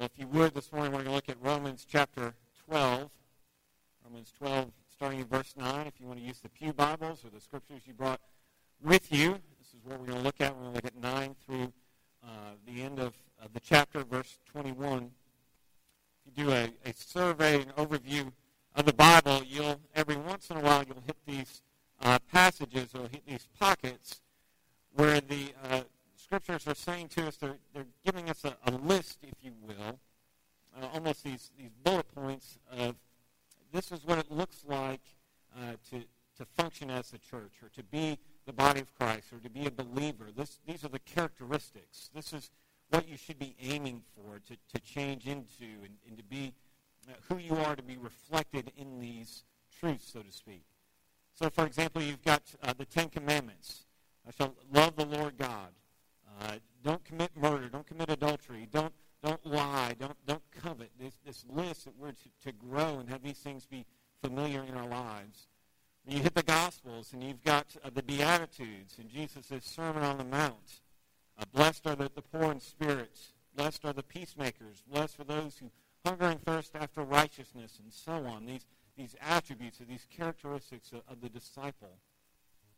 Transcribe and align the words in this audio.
If 0.00 0.12
you 0.16 0.26
would, 0.28 0.54
this 0.54 0.72
morning 0.72 0.92
we're 0.92 1.04
going 1.04 1.10
to 1.10 1.14
look 1.14 1.28
at 1.28 1.36
Romans 1.42 1.86
chapter 1.86 2.32
12. 2.70 3.10
Romans 4.06 4.32
12, 4.38 4.70
starting 4.90 5.18
in 5.18 5.26
verse 5.26 5.52
9. 5.58 5.86
If 5.86 6.00
you 6.00 6.06
want 6.06 6.18
to 6.18 6.24
use 6.24 6.40
the 6.40 6.48
Pew 6.48 6.72
Bibles 6.72 7.22
or 7.22 7.28
the 7.28 7.38
scriptures 7.38 7.82
you 7.84 7.92
brought 7.92 8.18
with 8.82 9.12
you, 9.12 9.32
this 9.58 9.74
is 9.74 9.84
what 9.84 10.00
we're 10.00 10.06
going 10.06 10.16
to 10.16 10.24
look 10.24 10.40
at. 10.40 10.56
We're 10.56 10.62
going 10.62 10.72
to 10.72 10.76
look 10.76 10.86
at 10.86 10.96
9 10.96 11.36
through 11.44 11.72
uh, 12.24 12.28
the 12.66 12.80
end 12.80 12.98
of, 12.98 13.12
of, 13.44 13.52
the 13.52 13.60
chapter, 13.60 14.02
verse 14.02 14.38
21. 14.50 15.10
If 16.24 16.38
you 16.38 16.44
do 16.44 16.50
a, 16.50 16.72
a 16.86 16.94
survey 16.94 17.60
and 17.60 17.76
overview 17.76 18.32
of 18.76 18.86
the 18.86 18.94
Bible, 18.94 19.42
you'll 19.46 19.80
every 19.94 20.16
once 20.16 20.48
in 20.48 20.56
a 20.56 20.60
while 20.60 20.82
you'll 20.82 21.02
hit 21.06 21.16
these 21.26 21.60
uh, 22.00 22.18
passages 22.32 22.94
or 22.94 23.02
hit 23.02 23.26
these 23.26 23.46
pockets 23.58 24.22
where 24.94 25.20
the 25.20 25.52
uh, 25.68 25.82
scriptures 26.30 26.68
are 26.68 26.76
saying 26.76 27.08
to 27.08 27.26
us, 27.26 27.36
they're, 27.38 27.56
they're 27.74 27.88
giving 28.04 28.30
us 28.30 28.44
a, 28.44 28.54
a 28.64 28.70
list, 28.70 29.18
if 29.24 29.34
you 29.42 29.50
will, 29.60 29.98
uh, 30.80 30.86
almost 30.94 31.24
these, 31.24 31.50
these 31.58 31.72
bullet 31.82 32.06
points 32.14 32.56
of 32.70 32.94
this 33.72 33.90
is 33.90 34.04
what 34.04 34.16
it 34.16 34.30
looks 34.30 34.62
like 34.64 35.00
uh, 35.56 35.72
to, 35.90 36.04
to 36.38 36.44
function 36.56 36.88
as 36.88 37.12
a 37.12 37.18
church 37.18 37.54
or 37.64 37.68
to 37.70 37.82
be 37.82 38.16
the 38.46 38.52
body 38.52 38.78
of 38.78 38.94
Christ 38.96 39.32
or 39.32 39.40
to 39.40 39.50
be 39.50 39.66
a 39.66 39.72
believer. 39.72 40.26
This, 40.36 40.60
these 40.68 40.84
are 40.84 40.88
the 40.88 41.00
characteristics. 41.00 42.10
This 42.14 42.32
is 42.32 42.50
what 42.90 43.08
you 43.08 43.16
should 43.16 43.40
be 43.40 43.56
aiming 43.60 44.02
for 44.14 44.38
to, 44.38 44.56
to 44.72 44.80
change 44.84 45.26
into 45.26 45.64
and, 45.82 45.96
and 46.06 46.16
to 46.16 46.22
be 46.22 46.54
uh, 47.08 47.14
who 47.28 47.38
you 47.38 47.56
are 47.56 47.74
to 47.74 47.82
be 47.82 47.96
reflected 47.96 48.70
in 48.76 49.00
these 49.00 49.42
truths, 49.80 50.12
so 50.12 50.20
to 50.20 50.30
speak. 50.30 50.62
So, 51.34 51.50
for 51.50 51.66
example, 51.66 52.00
you've 52.00 52.22
got 52.22 52.42
uh, 52.62 52.72
the 52.78 52.84
Ten 52.84 53.08
Commandments. 53.08 53.86
I 54.28 54.30
shall 54.30 54.54
love 54.72 54.94
the 54.94 55.06
Lord 55.06 55.36
God. 55.36 55.70
Uh, 56.40 56.52
don't 56.82 57.04
commit 57.04 57.30
murder. 57.36 57.68
Don't 57.68 57.86
commit 57.86 58.10
adultery. 58.10 58.68
Don't 58.72 58.92
don't 59.22 59.44
lie. 59.44 59.94
Don't 59.98 60.16
don't 60.26 60.42
covet. 60.50 60.90
This 60.98 61.18
this 61.24 61.44
list 61.48 61.84
that 61.84 61.94
we're 61.98 62.12
to, 62.12 62.28
to 62.44 62.52
grow 62.52 62.98
and 62.98 63.08
have 63.10 63.22
these 63.22 63.38
things 63.38 63.66
be 63.66 63.84
familiar 64.22 64.62
in 64.62 64.74
our 64.74 64.88
lives. 64.88 65.48
When 66.04 66.16
you 66.16 66.22
hit 66.22 66.34
the 66.34 66.42
Gospels 66.42 67.12
and 67.12 67.22
you've 67.22 67.44
got 67.44 67.66
uh, 67.84 67.90
the 67.92 68.02
Beatitudes 68.02 68.96
and 68.98 69.10
Jesus' 69.10 69.64
Sermon 69.64 70.02
on 70.02 70.18
the 70.18 70.24
Mount. 70.24 70.80
Uh, 71.38 71.44
blessed 71.52 71.86
are 71.86 71.94
the, 71.94 72.10
the 72.14 72.22
poor 72.22 72.50
in 72.50 72.60
spirit. 72.60 73.18
Blessed 73.54 73.84
are 73.84 73.92
the 73.92 74.02
peacemakers. 74.02 74.82
Blessed 74.90 75.20
are 75.20 75.24
those 75.24 75.58
who 75.58 75.70
hunger 76.04 76.26
and 76.26 76.42
thirst 76.42 76.74
after 76.74 77.02
righteousness, 77.02 77.78
and 77.82 77.92
so 77.92 78.12
on. 78.26 78.46
These 78.46 78.66
these 78.96 79.16
attributes 79.20 79.80
or 79.80 79.84
these 79.84 80.06
characteristics 80.14 80.92
of, 80.92 81.00
of 81.08 81.20
the 81.20 81.28
disciple. 81.28 81.98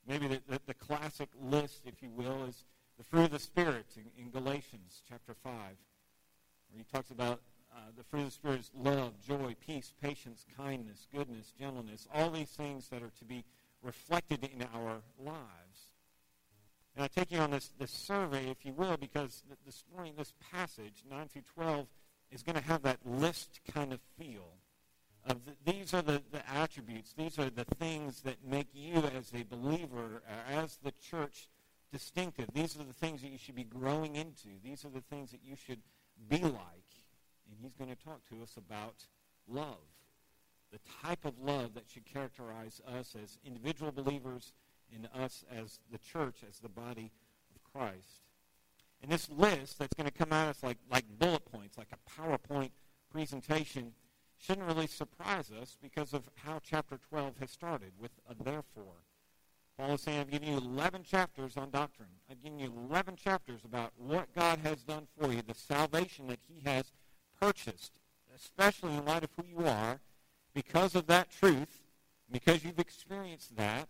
Maybe 0.06 0.28
the, 0.28 0.40
the, 0.48 0.60
the 0.66 0.74
classic 0.74 1.28
list, 1.40 1.82
if 1.84 2.02
you 2.02 2.10
will, 2.10 2.44
is 2.44 2.64
the 3.02 3.16
fruit 3.16 3.24
of 3.24 3.30
the 3.32 3.38
Spirit 3.40 3.86
in, 3.96 4.22
in 4.22 4.30
Galatians 4.30 5.02
chapter 5.08 5.34
5, 5.42 5.52
where 5.52 6.78
he 6.78 6.84
talks 6.84 7.10
about 7.10 7.40
uh, 7.74 7.80
the 7.96 8.04
fruit 8.04 8.20
of 8.20 8.26
the 8.26 8.30
Spirit 8.30 8.60
is 8.60 8.70
love, 8.76 9.20
joy, 9.20 9.56
peace, 9.66 9.92
patience, 10.00 10.44
kindness, 10.56 11.08
goodness, 11.12 11.52
gentleness, 11.58 12.06
all 12.14 12.30
these 12.30 12.50
things 12.50 12.88
that 12.90 13.02
are 13.02 13.10
to 13.18 13.24
be 13.24 13.44
reflected 13.82 14.44
in 14.44 14.64
our 14.72 15.02
lives. 15.18 15.94
And 16.94 17.02
I 17.02 17.08
take 17.08 17.32
you 17.32 17.38
on 17.38 17.50
this, 17.50 17.72
this 17.76 17.90
survey, 17.90 18.48
if 18.48 18.64
you 18.64 18.72
will, 18.72 18.96
because 18.96 19.42
this 19.66 19.82
morning, 19.92 20.12
this 20.16 20.34
passage, 20.52 21.02
9 21.10 21.26
through 21.26 21.42
12, 21.54 21.86
is 22.30 22.44
going 22.44 22.56
to 22.56 22.64
have 22.64 22.82
that 22.82 22.98
list 23.04 23.58
kind 23.74 23.92
of 23.92 23.98
feel. 24.16 24.46
Of 25.26 25.38
the, 25.44 25.72
these 25.72 25.92
are 25.92 26.02
the, 26.02 26.22
the 26.30 26.48
attributes, 26.48 27.14
these 27.16 27.36
are 27.40 27.50
the 27.50 27.64
things 27.64 28.20
that 28.22 28.36
make 28.48 28.68
you 28.72 29.02
as 29.18 29.32
a 29.34 29.42
believer, 29.42 30.22
uh, 30.28 30.52
as 30.52 30.78
the 30.84 30.92
church, 31.00 31.48
distinctive. 31.92 32.48
These 32.54 32.76
are 32.76 32.84
the 32.84 32.92
things 32.92 33.22
that 33.22 33.30
you 33.30 33.38
should 33.38 33.54
be 33.54 33.64
growing 33.64 34.16
into. 34.16 34.48
These 34.64 34.84
are 34.84 34.90
the 34.90 35.02
things 35.02 35.30
that 35.30 35.40
you 35.44 35.56
should 35.56 35.80
be 36.28 36.38
like. 36.38 36.92
And 37.48 37.56
he's 37.60 37.74
going 37.74 37.94
to 37.94 38.02
talk 38.02 38.20
to 38.30 38.42
us 38.42 38.56
about 38.56 39.06
love, 39.46 39.84
the 40.72 40.78
type 41.02 41.24
of 41.24 41.38
love 41.38 41.74
that 41.74 41.84
should 41.92 42.06
characterize 42.06 42.80
us 42.98 43.14
as 43.22 43.38
individual 43.44 43.92
believers 43.92 44.52
and 44.94 45.08
us 45.14 45.44
as 45.54 45.78
the 45.90 45.98
church, 45.98 46.36
as 46.48 46.58
the 46.58 46.68
body 46.68 47.12
of 47.54 47.62
Christ. 47.72 48.22
And 49.02 49.10
this 49.10 49.28
list 49.28 49.78
that's 49.78 49.94
going 49.94 50.08
to 50.08 50.16
come 50.16 50.32
at 50.32 50.48
us 50.48 50.62
like, 50.62 50.78
like 50.90 51.04
bullet 51.18 51.44
points, 51.44 51.76
like 51.76 51.88
a 51.92 52.20
PowerPoint 52.20 52.70
presentation, 53.10 53.92
shouldn't 54.38 54.66
really 54.66 54.86
surprise 54.86 55.50
us 55.60 55.76
because 55.82 56.14
of 56.14 56.28
how 56.36 56.60
chapter 56.62 56.98
12 57.10 57.34
has 57.40 57.50
started 57.50 57.92
with 57.98 58.12
a 58.28 58.42
therefore. 58.42 59.02
Paul 59.78 59.94
is 59.94 60.02
saying, 60.02 60.20
I've 60.20 60.30
given 60.30 60.48
you 60.48 60.58
11 60.58 61.02
chapters 61.02 61.56
on 61.56 61.70
doctrine. 61.70 62.08
I've 62.30 62.42
given 62.42 62.58
you 62.58 62.72
11 62.90 63.16
chapters 63.16 63.60
about 63.64 63.92
what 63.96 64.32
God 64.34 64.60
has 64.62 64.82
done 64.82 65.06
for 65.18 65.32
you, 65.32 65.42
the 65.42 65.54
salvation 65.54 66.28
that 66.28 66.38
he 66.46 66.68
has 66.68 66.92
purchased, 67.40 67.92
especially 68.36 68.94
in 68.94 69.04
light 69.04 69.24
of 69.24 69.30
who 69.36 69.44
you 69.46 69.66
are. 69.66 70.00
Because 70.54 70.94
of 70.94 71.06
that 71.06 71.30
truth, 71.30 71.80
because 72.30 72.64
you've 72.64 72.78
experienced 72.78 73.56
that, 73.56 73.88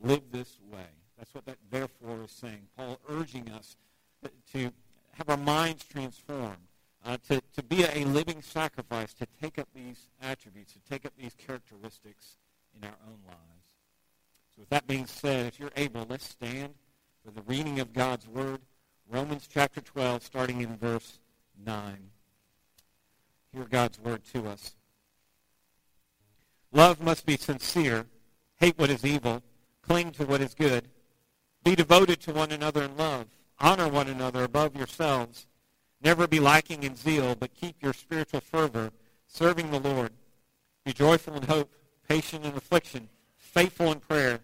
live 0.00 0.22
this 0.30 0.58
way. 0.70 0.86
That's 1.18 1.34
what 1.34 1.46
that 1.46 1.58
therefore 1.70 2.22
is 2.24 2.30
saying. 2.30 2.68
Paul 2.76 3.00
urging 3.08 3.50
us 3.50 3.76
to 4.52 4.70
have 5.12 5.28
our 5.28 5.36
minds 5.36 5.84
transformed, 5.84 6.68
uh, 7.04 7.16
to, 7.28 7.42
to 7.54 7.62
be 7.62 7.84
a 7.84 8.04
living 8.04 8.42
sacrifice, 8.42 9.12
to 9.14 9.26
take 9.40 9.58
up 9.58 9.68
these 9.74 10.08
attributes, 10.22 10.72
to 10.72 10.80
take 10.88 11.04
up 11.04 11.12
these 11.18 11.34
characteristics 11.34 12.38
in 12.76 12.84
our 12.86 12.96
own 13.06 13.18
lives. 13.26 13.63
So 14.54 14.60
with 14.60 14.68
that 14.70 14.86
being 14.86 15.06
said, 15.06 15.46
if 15.46 15.58
you're 15.58 15.72
able, 15.76 16.06
let's 16.08 16.28
stand 16.28 16.74
for 17.24 17.32
the 17.32 17.42
reading 17.42 17.80
of 17.80 17.92
God's 17.92 18.28
Word. 18.28 18.60
Romans 19.10 19.48
chapter 19.52 19.80
12, 19.80 20.22
starting 20.22 20.60
in 20.60 20.76
verse 20.76 21.18
9. 21.64 21.96
Hear 23.52 23.64
God's 23.64 23.98
Word 23.98 24.22
to 24.32 24.46
us. 24.46 24.74
Love 26.72 27.00
must 27.00 27.26
be 27.26 27.36
sincere. 27.36 28.06
Hate 28.56 28.78
what 28.78 28.90
is 28.90 29.04
evil. 29.04 29.42
Cling 29.82 30.12
to 30.12 30.24
what 30.24 30.40
is 30.40 30.54
good. 30.54 30.88
Be 31.64 31.74
devoted 31.74 32.20
to 32.20 32.32
one 32.32 32.52
another 32.52 32.84
in 32.84 32.96
love. 32.96 33.26
Honor 33.58 33.88
one 33.88 34.08
another 34.08 34.44
above 34.44 34.76
yourselves. 34.76 35.46
Never 36.02 36.26
be 36.26 36.40
lacking 36.40 36.82
in 36.82 36.94
zeal, 36.96 37.34
but 37.34 37.54
keep 37.54 37.82
your 37.82 37.92
spiritual 37.92 38.40
fervor, 38.40 38.90
serving 39.26 39.70
the 39.70 39.80
Lord. 39.80 40.10
Be 40.84 40.92
joyful 40.92 41.34
in 41.34 41.44
hope, 41.44 41.72
patient 42.08 42.44
in 42.44 42.54
affliction, 42.54 43.08
faithful 43.54 43.92
in 43.92 44.00
prayer, 44.00 44.40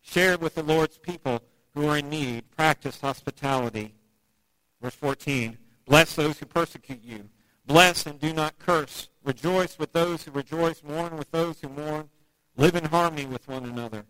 share 0.00 0.38
with 0.38 0.54
the 0.54 0.62
Lord's 0.62 0.96
people 0.96 1.42
who 1.74 1.88
are 1.88 1.98
in 1.98 2.08
need, 2.08 2.48
practice 2.56 3.00
hospitality. 3.00 3.94
Verse 4.80 4.94
14, 4.94 5.58
bless 5.86 6.14
those 6.14 6.38
who 6.38 6.46
persecute 6.46 7.02
you. 7.02 7.28
Bless 7.66 8.06
and 8.06 8.20
do 8.20 8.32
not 8.32 8.58
curse. 8.58 9.08
Rejoice 9.24 9.78
with 9.78 9.92
those 9.92 10.22
who 10.22 10.30
rejoice. 10.30 10.82
Mourn 10.82 11.16
with 11.16 11.30
those 11.30 11.60
who 11.60 11.68
mourn. 11.68 12.10
Live 12.56 12.76
in 12.76 12.84
harmony 12.84 13.26
with 13.26 13.48
one 13.48 13.64
another. 13.64 14.04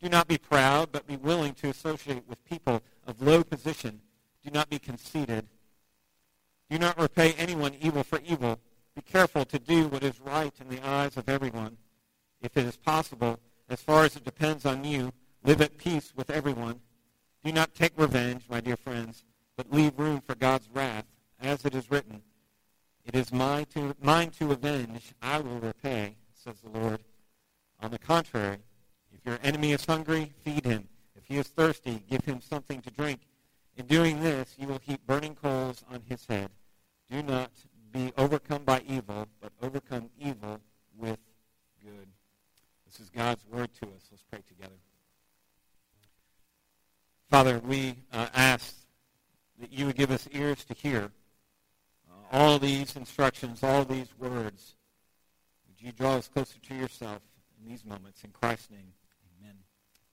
Do 0.00 0.08
not 0.08 0.28
be 0.28 0.38
proud, 0.38 0.92
but 0.92 1.06
be 1.06 1.16
willing 1.16 1.54
to 1.54 1.70
associate 1.70 2.22
with 2.28 2.44
people 2.44 2.82
of 3.06 3.20
low 3.20 3.42
position. 3.42 4.00
Do 4.44 4.50
not 4.50 4.70
be 4.70 4.78
conceited. 4.78 5.46
Do 6.70 6.78
not 6.78 7.00
repay 7.00 7.32
anyone 7.32 7.74
evil 7.80 8.04
for 8.04 8.20
evil. 8.24 8.60
Be 8.94 9.02
careful 9.02 9.44
to 9.46 9.58
do 9.58 9.88
what 9.88 10.04
is 10.04 10.20
right 10.20 10.52
in 10.60 10.68
the 10.68 10.86
eyes 10.86 11.16
of 11.16 11.28
everyone. 11.28 11.78
If 12.42 12.56
it 12.56 12.66
is 12.66 12.76
possible, 12.76 13.40
as 13.68 13.80
far 13.80 14.04
as 14.04 14.16
it 14.16 14.24
depends 14.24 14.64
on 14.64 14.84
you, 14.84 15.12
live 15.44 15.60
at 15.60 15.76
peace 15.78 16.12
with 16.16 16.30
everyone. 16.30 16.80
Do 17.44 17.52
not 17.52 17.74
take 17.74 17.92
revenge, 17.96 18.44
my 18.48 18.60
dear 18.60 18.76
friends, 18.76 19.24
but 19.56 19.72
leave 19.72 19.98
room 19.98 20.20
for 20.20 20.34
God's 20.34 20.68
wrath, 20.72 21.04
as 21.40 21.64
it 21.64 21.74
is 21.74 21.90
written, 21.90 22.22
It 23.04 23.14
is 23.14 23.32
mine 23.32 23.66
to, 23.74 23.94
mine 24.02 24.30
to 24.38 24.52
avenge, 24.52 25.14
I 25.22 25.38
will 25.38 25.58
repay, 25.58 26.16
says 26.34 26.56
the 26.60 26.78
Lord. 26.78 27.00
On 27.80 27.90
the 27.90 27.98
contrary, 27.98 28.58
if 29.12 29.24
your 29.24 29.38
enemy 29.42 29.72
is 29.72 29.84
hungry, 29.84 30.32
feed 30.44 30.64
him. 30.64 30.88
If 31.16 31.26
he 31.26 31.36
is 31.36 31.46
thirsty, 31.48 32.02
give 32.10 32.24
him 32.24 32.40
something 32.40 32.80
to 32.82 32.90
drink. 32.90 33.20
In 33.76 33.86
doing 33.86 34.20
this, 34.20 34.56
you 34.58 34.66
will 34.66 34.80
heap 34.84 35.00
burning 35.06 35.36
coals 35.36 35.84
on 35.90 36.02
his 36.08 36.26
head. 36.26 36.50
Do 37.10 37.22
not 37.22 37.52
be 37.92 38.12
overcome 38.18 38.64
by 38.64 38.82
evil, 38.86 39.28
but 39.40 39.52
overcome 39.62 40.10
evil 40.18 40.60
with 40.96 41.18
good. 41.84 42.08
This 42.90 43.00
is 43.00 43.10
God's 43.10 43.44
word 43.52 43.68
to 43.82 43.86
us. 43.86 44.08
Let's 44.10 44.22
pray 44.30 44.40
together. 44.48 44.74
Father, 47.30 47.58
we 47.58 47.94
uh, 48.12 48.28
ask 48.34 48.74
that 49.60 49.70
you 49.70 49.84
would 49.84 49.96
give 49.96 50.10
us 50.10 50.26
ears 50.32 50.64
to 50.64 50.74
hear 50.74 51.10
uh, 52.08 52.14
all 52.32 52.58
these 52.58 52.96
instructions, 52.96 53.62
all 53.62 53.84
these 53.84 54.08
words. 54.18 54.74
Would 55.68 55.86
you 55.86 55.92
draw 55.92 56.14
us 56.14 56.28
closer 56.28 56.58
to 56.58 56.74
yourself 56.74 57.20
in 57.60 57.70
these 57.70 57.84
moments? 57.84 58.24
In 58.24 58.30
Christ's 58.30 58.70
name, 58.70 58.92
amen. 59.38 59.56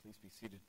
Please 0.04 0.18
be 0.22 0.30
seated. 0.30 0.60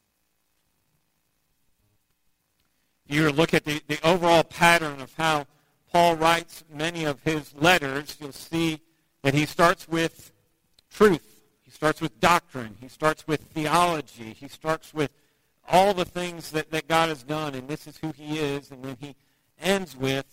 You 3.08 3.30
look 3.32 3.52
at 3.52 3.64
the, 3.64 3.82
the 3.88 3.98
overall 4.08 4.44
pattern 4.44 5.00
of 5.00 5.12
how 5.14 5.46
Paul 5.92 6.14
writes 6.14 6.62
many 6.72 7.04
of 7.04 7.20
his 7.22 7.52
letters, 7.56 8.16
you'll 8.20 8.30
see 8.30 8.80
that 9.22 9.34
he 9.34 9.44
starts 9.44 9.88
with 9.88 10.32
truth 10.88 11.35
starts 11.76 12.00
with 12.00 12.18
doctrine. 12.20 12.74
He 12.80 12.88
starts 12.88 13.28
with 13.28 13.42
theology. 13.52 14.32
He 14.32 14.48
starts 14.48 14.94
with 14.94 15.10
all 15.68 15.92
the 15.92 16.06
things 16.06 16.50
that, 16.52 16.70
that 16.70 16.88
God 16.88 17.10
has 17.10 17.22
done, 17.22 17.54
and 17.54 17.68
this 17.68 17.86
is 17.86 17.98
who 17.98 18.12
he 18.12 18.38
is. 18.38 18.70
And 18.70 18.82
then 18.82 18.96
he 18.98 19.14
ends 19.60 19.94
with 19.94 20.24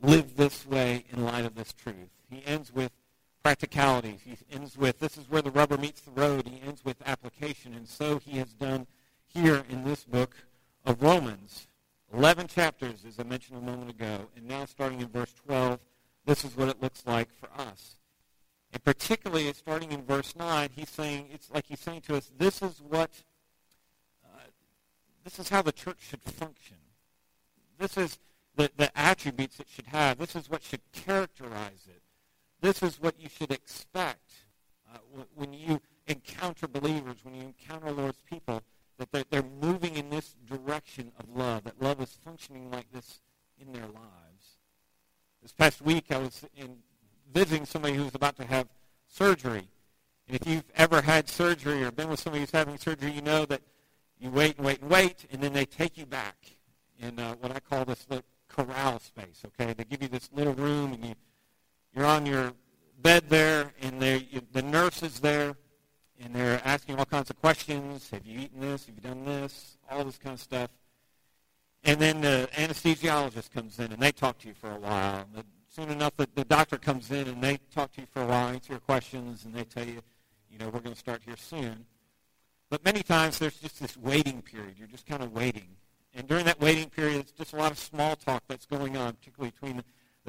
live 0.00 0.36
this 0.36 0.64
way 0.64 1.06
in 1.12 1.24
light 1.24 1.44
of 1.44 1.56
this 1.56 1.72
truth. 1.72 1.96
He 2.30 2.40
ends 2.46 2.72
with 2.72 2.92
practicalities. 3.42 4.20
He 4.24 4.36
ends 4.52 4.78
with 4.78 5.00
this 5.00 5.18
is 5.18 5.28
where 5.28 5.42
the 5.42 5.50
rubber 5.50 5.76
meets 5.76 6.02
the 6.02 6.12
road. 6.12 6.46
He 6.46 6.62
ends 6.64 6.84
with 6.84 7.02
application. 7.04 7.74
And 7.74 7.88
so 7.88 8.18
he 8.18 8.38
has 8.38 8.52
done 8.52 8.86
here 9.26 9.64
in 9.68 9.82
this 9.82 10.04
book 10.04 10.36
of 10.86 11.02
Romans. 11.02 11.66
11 12.12 12.46
chapters, 12.46 13.04
as 13.04 13.18
I 13.18 13.24
mentioned 13.24 13.58
a 13.58 13.60
moment 13.60 13.90
ago. 13.90 14.28
And 14.36 14.46
now 14.46 14.66
starting 14.66 15.00
in 15.00 15.08
verse 15.08 15.34
12, 15.46 15.80
this 16.26 16.44
is 16.44 16.56
what 16.56 16.68
it 16.68 16.80
looks 16.80 17.02
like 17.06 17.28
for 17.40 17.48
us. 17.60 17.96
And 18.74 18.82
particularly 18.82 19.52
starting 19.52 19.92
in 19.92 20.02
verse 20.02 20.34
9, 20.34 20.70
he's 20.74 20.90
saying, 20.90 21.28
it's 21.32 21.48
like 21.48 21.66
he's 21.66 21.78
saying 21.78 22.00
to 22.02 22.16
us, 22.16 22.32
this 22.36 22.60
is 22.60 22.82
what, 22.82 23.10
uh, 24.24 24.38
this 25.22 25.38
is 25.38 25.48
how 25.48 25.62
the 25.62 25.70
church 25.70 25.98
should 26.00 26.20
function. 26.22 26.76
This 27.78 27.96
is 27.96 28.18
the, 28.56 28.68
the 28.76 28.90
attributes 28.98 29.60
it 29.60 29.68
should 29.72 29.86
have. 29.86 30.18
This 30.18 30.34
is 30.34 30.50
what 30.50 30.64
should 30.64 30.80
characterize 30.92 31.86
it. 31.86 32.02
This 32.60 32.82
is 32.82 33.00
what 33.00 33.14
you 33.20 33.28
should 33.28 33.52
expect 33.52 34.32
uh, 34.92 34.98
when 35.36 35.52
you 35.52 35.80
encounter 36.08 36.66
believers, 36.66 37.18
when 37.22 37.36
you 37.36 37.42
encounter 37.42 37.92
Lord's 37.92 38.22
people, 38.28 38.60
that 38.98 39.12
they're, 39.12 39.24
they're 39.30 39.50
moving 39.60 39.94
in 39.94 40.10
this 40.10 40.34
direction 40.50 41.12
of 41.20 41.36
love, 41.36 41.62
that 41.62 41.80
love 41.80 42.00
is 42.00 42.18
functioning 42.24 42.72
like 42.72 42.90
this 42.90 43.20
in 43.56 43.72
their 43.72 43.86
lives. 43.86 44.58
This 45.42 45.52
past 45.52 45.80
week, 45.80 46.06
I 46.10 46.18
was 46.18 46.44
in 46.56 46.78
visiting 47.34 47.66
somebody 47.66 47.94
who's 47.94 48.14
about 48.14 48.36
to 48.36 48.44
have 48.44 48.68
surgery. 49.08 49.68
And 50.26 50.40
if 50.40 50.46
you've 50.46 50.64
ever 50.76 51.02
had 51.02 51.28
surgery 51.28 51.84
or 51.84 51.90
been 51.90 52.08
with 52.08 52.20
somebody 52.20 52.40
who's 52.40 52.50
having 52.50 52.78
surgery, 52.78 53.10
you 53.10 53.20
know 53.20 53.44
that 53.46 53.60
you 54.18 54.30
wait 54.30 54.56
and 54.56 54.64
wait 54.64 54.80
and 54.80 54.90
wait, 54.90 55.26
and 55.30 55.42
then 55.42 55.52
they 55.52 55.66
take 55.66 55.98
you 55.98 56.06
back 56.06 56.36
in 56.98 57.18
uh, 57.18 57.34
what 57.34 57.54
I 57.54 57.60
call 57.60 57.84
this 57.84 58.06
little 58.08 58.24
corral 58.48 59.00
space. 59.00 59.42
Okay, 59.44 59.74
they 59.74 59.84
give 59.84 60.00
you 60.00 60.08
this 60.08 60.30
little 60.32 60.54
room, 60.54 60.94
and 60.94 61.04
you 61.04 61.14
you're 61.94 62.06
on 62.06 62.24
your 62.24 62.52
bed 63.02 63.24
there, 63.28 63.72
and 63.82 64.02
you, 64.02 64.40
the 64.52 64.62
nurse 64.62 65.02
is 65.02 65.20
there, 65.20 65.54
and 66.22 66.34
they're 66.34 66.60
asking 66.64 66.96
all 66.96 67.04
kinds 67.04 67.30
of 67.30 67.40
questions. 67.40 68.08
Have 68.10 68.24
you 68.24 68.40
eaten 68.40 68.60
this? 68.60 68.86
Have 68.86 68.94
you 68.94 69.02
done 69.02 69.24
this? 69.24 69.76
All 69.90 70.04
this 70.04 70.18
kind 70.18 70.34
of 70.34 70.40
stuff. 70.40 70.70
And 71.84 72.00
then 72.00 72.22
the 72.22 72.48
anesthesiologist 72.54 73.52
comes 73.52 73.78
in, 73.78 73.92
and 73.92 74.00
they 74.00 74.10
talk 74.10 74.38
to 74.38 74.48
you 74.48 74.54
for 74.54 74.70
a 74.70 74.78
while. 74.78 75.26
And 75.36 75.44
soon 75.74 75.90
enough, 75.90 76.16
the, 76.16 76.28
the 76.34 76.44
doctor 76.44 76.78
comes 76.78 77.10
in, 77.10 77.26
and 77.26 77.42
they 77.42 77.58
talk 77.74 77.92
to 77.92 78.00
you 78.00 78.06
for 78.12 78.22
a 78.22 78.26
while, 78.26 78.48
answer 78.48 78.74
your 78.74 78.80
questions, 78.80 79.44
and 79.44 79.54
they 79.54 79.64
tell 79.64 79.84
you, 79.84 80.00
you 80.50 80.58
know, 80.58 80.66
we're 80.66 80.80
going 80.80 80.94
to 80.94 80.98
start 80.98 81.22
here 81.24 81.36
soon. 81.36 81.84
But 82.70 82.84
many 82.84 83.02
times 83.02 83.38
there's 83.38 83.58
just 83.58 83.80
this 83.80 83.96
waiting 83.96 84.42
period. 84.42 84.74
You're 84.78 84.88
just 84.88 85.06
kind 85.06 85.22
of 85.22 85.32
waiting. 85.32 85.68
And 86.14 86.28
during 86.28 86.44
that 86.44 86.60
waiting 86.60 86.90
period, 86.90 87.20
it's 87.20 87.32
just 87.32 87.52
a 87.52 87.56
lot 87.56 87.72
of 87.72 87.78
small 87.78 88.14
talk 88.14 88.44
that's 88.48 88.66
going 88.66 88.96
on, 88.96 89.14
particularly 89.14 89.50
between 89.50 89.76
the, 89.78 89.84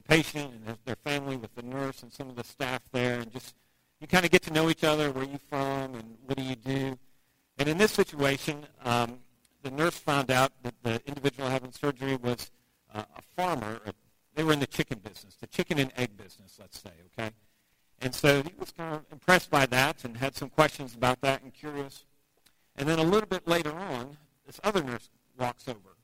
patient 0.09 0.51
and 0.53 0.77
their 0.83 0.97
family 0.97 1.37
with 1.37 1.55
the 1.55 1.63
nurse 1.63 2.03
and 2.03 2.11
some 2.11 2.29
of 2.29 2.35
the 2.35 2.43
staff 2.43 2.81
there, 2.91 3.21
and 3.21 3.31
just 3.31 3.55
you 4.01 4.07
kind 4.07 4.25
of 4.25 4.29
get 4.29 4.41
to 4.41 4.51
know 4.51 4.69
each 4.69 4.83
other. 4.83 5.09
Where 5.09 5.23
you 5.23 5.39
from, 5.49 5.95
and 5.95 6.17
what 6.25 6.37
do 6.37 6.43
you 6.43 6.57
do? 6.57 6.99
And 7.57 7.69
in 7.69 7.77
this 7.77 7.93
situation, 7.93 8.65
um, 8.83 9.19
the 9.63 9.71
nurse 9.71 9.97
found 9.97 10.31
out 10.31 10.51
that 10.63 10.73
the 10.83 11.01
individual 11.07 11.49
having 11.49 11.71
surgery 11.71 12.17
was 12.17 12.51
uh, 12.93 13.03
a 13.15 13.21
farmer. 13.37 13.79
They 14.35 14.43
were 14.43 14.53
in 14.53 14.59
the 14.59 14.67
chicken 14.67 14.99
business, 14.99 15.35
the 15.35 15.47
chicken 15.47 15.79
and 15.79 15.91
egg 15.95 16.17
business, 16.17 16.57
let's 16.59 16.79
say, 16.79 16.91
okay? 17.17 17.31
And 18.01 18.13
so 18.13 18.43
he 18.43 18.51
was 18.59 18.71
kind 18.71 18.95
of 18.95 19.05
impressed 19.11 19.49
by 19.49 19.65
that 19.67 20.03
and 20.03 20.17
had 20.17 20.35
some 20.35 20.49
questions 20.49 20.93
about 20.93 21.21
that 21.21 21.41
and 21.41 21.53
curious. 21.53 22.03
And 22.75 22.87
then 22.87 22.99
a 22.99 23.03
little 23.03 23.27
bit 23.27 23.47
later 23.47 23.71
on, 23.71 24.17
this 24.45 24.59
other 24.63 24.83
nurse 24.83 25.09
walks 25.39 25.67
over. 25.67 25.95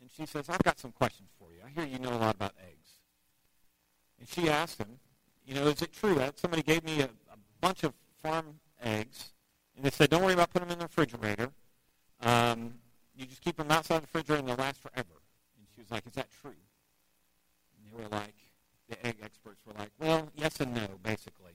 And 0.00 0.10
she 0.14 0.26
says, 0.26 0.48
I've 0.48 0.62
got 0.62 0.78
some 0.78 0.92
questions 0.92 1.30
for 1.38 1.48
you. 1.50 1.60
I 1.64 1.70
hear 1.70 1.88
you 1.90 1.98
know 1.98 2.12
a 2.12 2.18
lot 2.18 2.34
about 2.34 2.52
eggs. 2.60 2.90
And 4.20 4.28
she 4.28 4.50
asked 4.50 4.78
him, 4.78 4.98
you 5.46 5.54
know, 5.54 5.66
is 5.66 5.80
it 5.80 5.92
true 5.92 6.14
that 6.16 6.38
somebody 6.38 6.62
gave 6.62 6.84
me 6.84 7.00
a, 7.00 7.06
a 7.06 7.38
bunch 7.60 7.82
of 7.84 7.94
farm 8.22 8.60
eggs, 8.82 9.32
and 9.76 9.84
they 9.84 9.90
said, 9.90 10.10
don't 10.10 10.22
worry 10.22 10.34
about 10.34 10.52
putting 10.52 10.68
them 10.68 10.74
in 10.74 10.78
the 10.78 10.84
refrigerator. 10.84 11.50
Um, 12.20 12.74
you 13.16 13.26
just 13.26 13.40
keep 13.40 13.56
them 13.56 13.70
outside 13.70 13.98
the 13.98 14.02
refrigerator 14.02 14.40
and 14.40 14.48
they'll 14.48 14.56
last 14.56 14.80
forever. 14.80 15.22
And 15.58 15.66
she 15.74 15.80
was 15.80 15.90
like, 15.90 16.06
is 16.06 16.12
that 16.14 16.28
true? 16.40 16.52
They 17.94 18.02
were 18.02 18.08
like, 18.08 18.34
the 18.88 19.06
egg 19.06 19.16
experts 19.22 19.60
were 19.66 19.74
like, 19.78 19.90
well, 19.98 20.30
yes 20.34 20.60
and 20.60 20.74
no, 20.74 20.86
basically. 21.02 21.52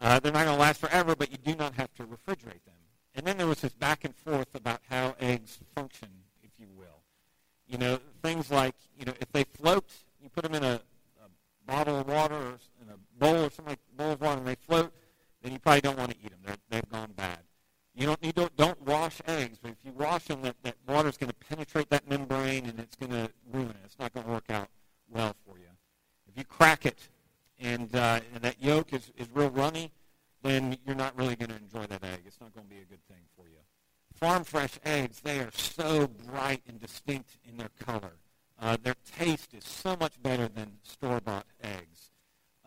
Uh, 0.00 0.18
they're 0.20 0.32
not 0.32 0.44
going 0.44 0.56
to 0.56 0.60
last 0.60 0.80
forever, 0.80 1.14
but 1.14 1.30
you 1.30 1.38
do 1.38 1.54
not 1.54 1.74
have 1.74 1.92
to 1.94 2.02
refrigerate 2.02 2.64
them. 2.64 2.74
And 3.14 3.26
then 3.26 3.38
there 3.38 3.46
was 3.46 3.60
this 3.60 3.74
back 3.74 4.04
and 4.04 4.14
forth 4.14 4.54
about 4.54 4.80
how 4.90 5.14
eggs 5.20 5.60
function, 5.74 6.08
if 6.42 6.50
you 6.58 6.66
will. 6.76 7.02
You 7.66 7.78
know, 7.78 7.98
things 8.22 8.50
like, 8.50 8.74
you 8.98 9.04
know, 9.04 9.14
if 9.20 9.30
they 9.32 9.44
float, 9.44 9.84
you 10.20 10.28
put 10.28 10.42
them 10.42 10.54
in 10.54 10.64
a, 10.64 10.80
a 11.22 11.28
bottle 11.66 12.00
of 12.00 12.08
water 12.08 12.34
or 12.34 12.58
in 12.82 12.88
a 12.90 13.18
bowl 13.18 13.44
or 13.44 13.50
something 13.50 13.72
like 13.72 13.78
bowl 13.96 14.12
of 14.12 14.20
water 14.20 14.38
and 14.38 14.46
they 14.46 14.56
float, 14.56 14.92
then 15.42 15.52
you 15.52 15.58
probably 15.58 15.80
don't 15.80 15.98
want 15.98 16.10
to 16.10 16.16
eat 16.24 16.30
them. 16.30 16.40
They're, 16.44 16.56
they've 16.70 16.88
gone 16.90 17.12
bad. 17.16 17.38
You 17.94 18.06
don't 18.06 18.20
need 18.20 18.34
to, 18.36 18.50
don't 18.56 18.80
wash 18.82 19.20
eggs, 19.28 19.58
but 19.62 19.70
if 19.70 19.76
you 19.84 19.92
wash 19.92 20.24
them, 20.24 20.42
that, 20.42 20.56
that 20.64 20.74
water 20.88 21.08
is 21.08 21.16
going 21.16 21.30
to 21.30 21.46
penetrate 21.48 21.90
that 21.90 22.08
membrane 22.08 22.66
and 22.66 22.80
it's 22.80 22.96
going 22.96 23.12
to 23.12 23.30
ruin 23.52 23.70
it. 23.70 23.76
It's 23.84 23.98
not 24.00 24.12
going 24.12 24.26
to 24.26 24.32
work 24.32 24.50
out 24.50 24.68
well 25.08 25.36
for 25.46 25.56
you. 25.56 25.68
If 26.28 26.36
you 26.36 26.44
crack 26.44 26.84
it 26.84 26.98
and, 27.60 27.94
uh, 27.94 28.18
and 28.34 28.42
that 28.42 28.60
yolk 28.60 28.92
is, 28.92 29.12
is 29.16 29.28
real 29.32 29.50
runny, 29.50 29.92
then 30.42 30.76
you're 30.84 30.96
not 30.96 31.16
really 31.16 31.36
going 31.36 31.50
to 31.50 31.56
enjoy 31.56 31.86
that 31.86 32.02
egg. 32.02 32.22
It's 32.26 32.40
not 32.40 32.52
going 32.52 32.66
to 32.66 32.74
be 32.74 32.80
a 32.80 32.84
good 32.84 33.06
thing 33.08 33.22
for 33.36 33.46
you. 33.48 33.58
Farm 34.12 34.44
fresh 34.44 34.78
eggs, 34.84 35.20
they 35.20 35.38
are 35.38 35.50
so 35.52 36.08
bright 36.08 36.62
and 36.68 36.80
distinct 36.80 37.38
in 37.48 37.56
their 37.56 37.70
color. 37.80 38.12
Uh, 38.60 38.76
their 38.82 38.96
taste 39.18 39.54
is 39.54 39.64
so 39.64 39.96
much 39.98 40.20
better 40.22 40.48
than 40.48 40.72
store-bought 40.82 41.46
eggs. 41.62 42.10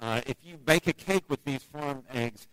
Uh, 0.01 0.21
if 0.25 0.37
you 0.43 0.57
bake 0.57 0.87
a 0.87 0.93
cake 0.93 1.23
with 1.29 1.43
these 1.43 1.63
farm 1.63 2.03
eggs, 2.13 2.47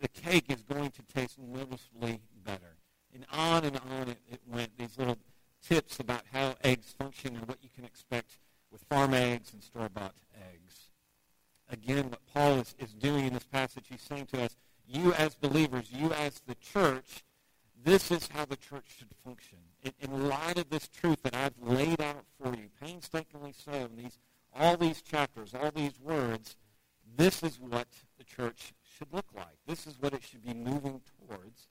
the 0.00 0.08
cake 0.08 0.44
is 0.48 0.62
going 0.62 0.90
to 0.90 1.02
taste 1.02 1.38
noticeably 1.38 2.20
better. 2.44 2.76
And 3.14 3.24
on 3.32 3.64
and 3.64 3.80
on 3.90 4.08
it, 4.08 4.18
it 4.30 4.40
went, 4.46 4.76
these 4.76 4.98
little 4.98 5.18
tips 5.66 5.98
about 5.98 6.22
how 6.32 6.54
eggs 6.62 6.94
function 6.98 7.34
and 7.34 7.48
what 7.48 7.58
you 7.62 7.70
can 7.74 7.84
expect 7.84 8.38
with 8.70 8.82
farm 8.90 9.14
eggs 9.14 9.52
and 9.52 9.62
store-bought 9.62 10.14
eggs. 10.52 10.90
Again, 11.70 12.10
what 12.10 12.20
Paul 12.32 12.60
is, 12.60 12.74
is 12.78 12.92
doing 12.92 13.26
in 13.26 13.32
this 13.32 13.44
passage, 13.44 13.86
he's 13.88 14.02
saying 14.02 14.26
to 14.26 14.42
us, 14.42 14.54
you 14.86 15.12
as 15.14 15.34
believers, 15.66 15.92
you 15.92 16.12
as 16.12 16.40
the 16.46 16.54
church, 16.56 17.24
this 17.84 18.10
is 18.10 18.28
how 18.28 18.44
the 18.44 18.56
church 18.56 18.84
should 18.98 19.08
function. 19.24 19.58
In, 19.82 19.92
in 20.00 20.28
light 20.28 20.58
of 20.58 20.70
this 20.70 20.88
truth 20.88 21.22
that 21.22 21.34
I've 21.34 21.54
laid 21.60 22.00
out 22.00 22.24
for 22.40 22.54
you, 22.54 22.68
painstakingly 22.80 23.52
so, 23.52 23.72
in 23.72 23.96
these, 23.96 24.18
all 24.54 24.76
these 24.76 25.02
chapters, 25.02 25.54
all 25.54 25.70
these 25.70 25.98
words, 26.00 26.56
this 27.16 27.42
is 27.42 27.58
what 27.60 27.86
the 28.18 28.24
church 28.24 28.74
should 28.96 29.12
look 29.12 29.26
like. 29.34 29.56
This 29.66 29.86
is 29.86 29.96
what 30.00 30.14
it 30.14 30.22
should 30.22 30.44
be 30.44 30.54
moving 30.54 31.00
towards. 31.18 31.68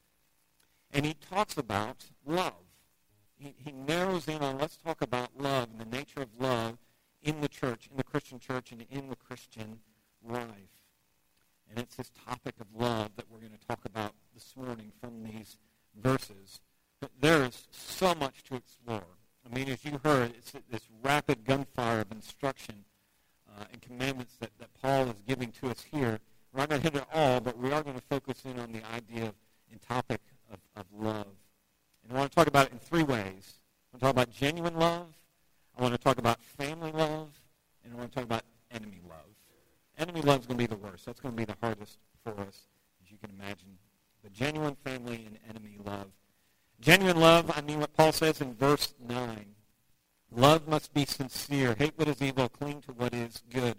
And 0.92 1.06
he 1.06 1.14
talks 1.14 1.58
about 1.58 2.06
love. 2.26 2.54
He, 3.38 3.54
he 3.58 3.72
narrows 3.72 4.28
in 4.28 4.42
on 4.42 4.58
let's 4.58 4.78
talk 4.78 5.02
about 5.02 5.30
love 5.38 5.70
and 5.72 5.80
the 5.80 5.98
nature 5.98 6.22
of 6.22 6.30
love 6.40 6.78
in 7.22 7.42
the 7.42 7.50
church, 7.50 7.88
in 7.92 7.98
the 7.98 8.04
Christian 8.04 8.40
church, 8.40 8.72
and 8.72 8.86
in 8.90 9.10
the 9.10 9.16
Christian 9.16 9.80
life. 10.24 10.75
And 11.70 11.80
it's 11.80 11.96
this 11.96 12.12
topic 12.28 12.56
of 12.60 12.68
love 12.80 13.12
that 13.16 13.26
we're 13.30 13.40
going 13.40 13.52
to 13.52 13.68
talk 13.68 13.86
about 13.86 14.14
this 14.34 14.54
morning 14.56 14.92
from 15.02 15.24
these 15.24 15.58
verses. 16.02 16.60
But 17.02 17.12
there 17.20 17.44
is 17.44 17.68
so 17.72 18.16
much 18.16 18.44
to 18.44 18.56
explore. 18.56 19.04
I 19.46 19.54
mean, 19.54 19.70
as 19.70 19.84
you 19.84 20.00
heard, 20.04 20.32
it's 20.38 20.54
this 20.72 20.88
rapid 21.04 21.46
gunfire 21.46 22.02
of 22.02 22.12
instruction 22.12 22.86
uh, 23.50 23.66
and 23.72 23.82
commandments 23.82 24.36
that, 24.40 24.52
that 24.60 24.70
Paul 24.82 25.10
is 25.10 25.22
giving 25.28 25.52
to 25.62 25.70
us 25.70 25.84
here. 25.92 26.20
We're 26.54 26.62
not 26.62 26.70
going 26.70 26.82
to 26.82 26.92
hit 26.92 27.02
it 27.02 27.08
all, 27.14 27.42
but 27.42 27.58
we 27.58 27.72
are 27.72 27.84
going 27.84 27.96
to 27.96 28.02
focus 28.02 28.44
in 28.46 28.60
on 28.60 28.72
the 28.72 28.82
idea 28.94 29.34
and 29.72 29.82
topic 29.82 30.22
of, 30.52 30.60
of 30.76 30.86
love. 30.98 31.28
And 32.04 32.14
I 32.14 32.20
want 32.20 32.32
to 32.32 32.36
talk 32.36 32.48
about 32.48 32.68
it 32.68 32.74
in 32.74 32.80
three 32.80 33.04
ways. 33.04 33.60
I 33.94 33.98
want 33.98 34.00
to 34.00 34.00
talk 34.00 34.12
about 34.12 34.32
genuine 34.32 34.78
love. 34.78 35.08
I 35.78 35.82
want 35.82 35.94
to 35.94 36.00
talk 36.00 36.18
about 36.18 36.42
family 36.42 36.92
love. 36.92 37.30
And 37.84 37.94
I 37.94 37.98
want 37.98 38.12
to 38.12 38.16
talk 38.16 38.24
about 38.24 38.44
enemy 38.72 39.02
love. 39.08 39.35
Enemy 39.98 40.22
love 40.22 40.42
is 40.42 40.46
going 40.46 40.58
to 40.58 40.68
be 40.68 40.68
the 40.68 40.76
worst. 40.76 41.06
That's 41.06 41.20
going 41.20 41.34
to 41.34 41.38
be 41.38 41.46
the 41.46 41.56
hardest 41.62 41.98
for 42.24 42.32
us, 42.42 42.68
as 43.04 43.12
you 43.12 43.18
can 43.18 43.30
imagine. 43.30 43.78
But 44.22 44.34
genuine 44.34 44.76
family 44.84 45.26
and 45.26 45.38
enemy 45.50 45.78
love. 45.84 46.08
Genuine 46.82 47.20
love, 47.20 47.52
I 47.56 47.62
mean 47.62 47.80
what 47.80 47.94
Paul 47.94 48.12
says 48.12 48.42
in 48.42 48.54
verse 48.54 48.94
9. 49.08 49.46
Love 50.32 50.68
must 50.68 50.94
be 50.94 51.06
sincere. 51.06 51.76
Hate 51.78 51.94
what 51.96 52.08
is 52.08 52.22
evil. 52.22 52.50
Cling 52.50 52.82
to 52.82 52.92
what 52.92 53.14
is 53.14 53.42
good. 53.50 53.76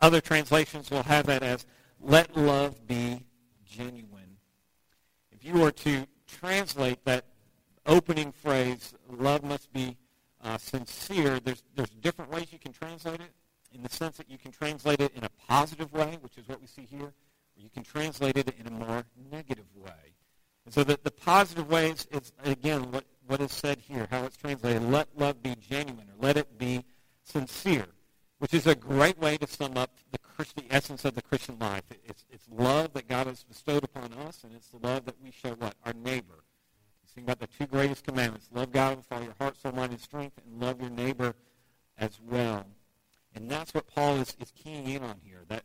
Other 0.00 0.20
translations 0.20 0.90
will 0.90 1.02
have 1.02 1.26
that 1.26 1.42
as, 1.42 1.66
let 2.00 2.34
love 2.36 2.86
be 2.86 3.22
genuine. 3.66 4.38
If 5.30 5.44
you 5.44 5.54
were 5.60 5.72
to 5.72 6.06
translate 6.26 7.04
that 7.04 7.26
opening 7.84 8.32
phrase, 8.32 8.94
love 9.10 9.44
must 9.44 9.70
be 9.72 9.98
uh, 10.42 10.56
sincere, 10.56 11.38
there's, 11.40 11.62
there's 11.74 11.90
different 12.00 12.30
ways 12.30 12.46
you 12.50 12.58
can 12.58 12.72
translate 12.72 13.20
it 13.20 13.32
in 13.72 13.82
the 13.82 13.88
sense 13.88 14.16
that 14.16 14.30
you 14.30 14.38
can 14.38 14.52
translate 14.52 15.00
it 15.00 15.12
in 15.14 15.24
a 15.24 15.28
positive 15.48 15.92
way, 15.92 16.18
which 16.20 16.36
is 16.38 16.48
what 16.48 16.60
we 16.60 16.66
see 16.66 16.86
here, 16.90 17.12
or 17.56 17.58
you 17.58 17.70
can 17.70 17.82
translate 17.82 18.36
it 18.36 18.54
in 18.58 18.66
a 18.66 18.70
more 18.70 19.04
negative 19.30 19.66
way. 19.76 20.14
And 20.64 20.74
so 20.74 20.84
the, 20.84 20.98
the 21.02 21.10
positive 21.10 21.70
ways 21.70 22.06
is, 22.10 22.32
again, 22.44 22.90
what, 22.92 23.04
what 23.26 23.40
is 23.40 23.52
said 23.52 23.78
here, 23.78 24.06
how 24.10 24.24
it's 24.24 24.36
translated. 24.36 24.82
Let 24.82 25.08
love 25.16 25.42
be 25.42 25.54
genuine, 25.56 26.08
or 26.08 26.26
let 26.26 26.36
it 26.36 26.58
be 26.58 26.84
sincere. 27.24 27.86
which 28.40 28.54
is 28.54 28.66
a 28.66 28.74
great 28.74 29.18
way 29.18 29.36
to 29.36 29.46
sum 29.46 29.76
up 29.76 29.90
the 30.56 30.64
essence 30.70 31.04
of 31.04 31.14
the 31.14 31.20
Christian 31.20 31.58
life. 31.58 31.82
It's, 32.06 32.24
it's 32.30 32.46
love 32.50 32.94
that 32.94 33.06
God 33.06 33.26
has 33.26 33.42
bestowed 33.44 33.84
upon 33.84 34.14
us, 34.26 34.42
and 34.42 34.54
it's 34.54 34.68
the 34.68 34.78
love 34.78 35.04
that 35.04 35.16
we 35.22 35.30
show 35.30 35.50
what? 35.50 35.74
Our 35.84 35.92
neighbor. 35.92 36.42
You 37.02 37.08
think 37.14 37.26
about 37.26 37.40
the 37.40 37.46
two 37.46 37.66
greatest 37.66 38.04
commandments. 38.04 38.48
Love 38.50 38.72
God 38.72 38.96
with 38.96 39.06
all 39.12 39.22
your 39.22 39.34
heart, 39.38 39.58
soul, 39.60 39.72
mind, 39.72 39.92
and 39.92 40.00
strength, 40.00 40.38
and 40.42 40.58
love 40.58 40.80
your 40.80 40.88
neighbor 40.88 41.34
as 41.98 42.18
well. 42.26 42.64
And 43.34 43.50
that's 43.50 43.72
what 43.72 43.86
Paul 43.86 44.16
is, 44.16 44.36
is 44.40 44.52
keying 44.54 44.88
in 44.88 45.02
on 45.02 45.16
here. 45.24 45.40
That 45.48 45.62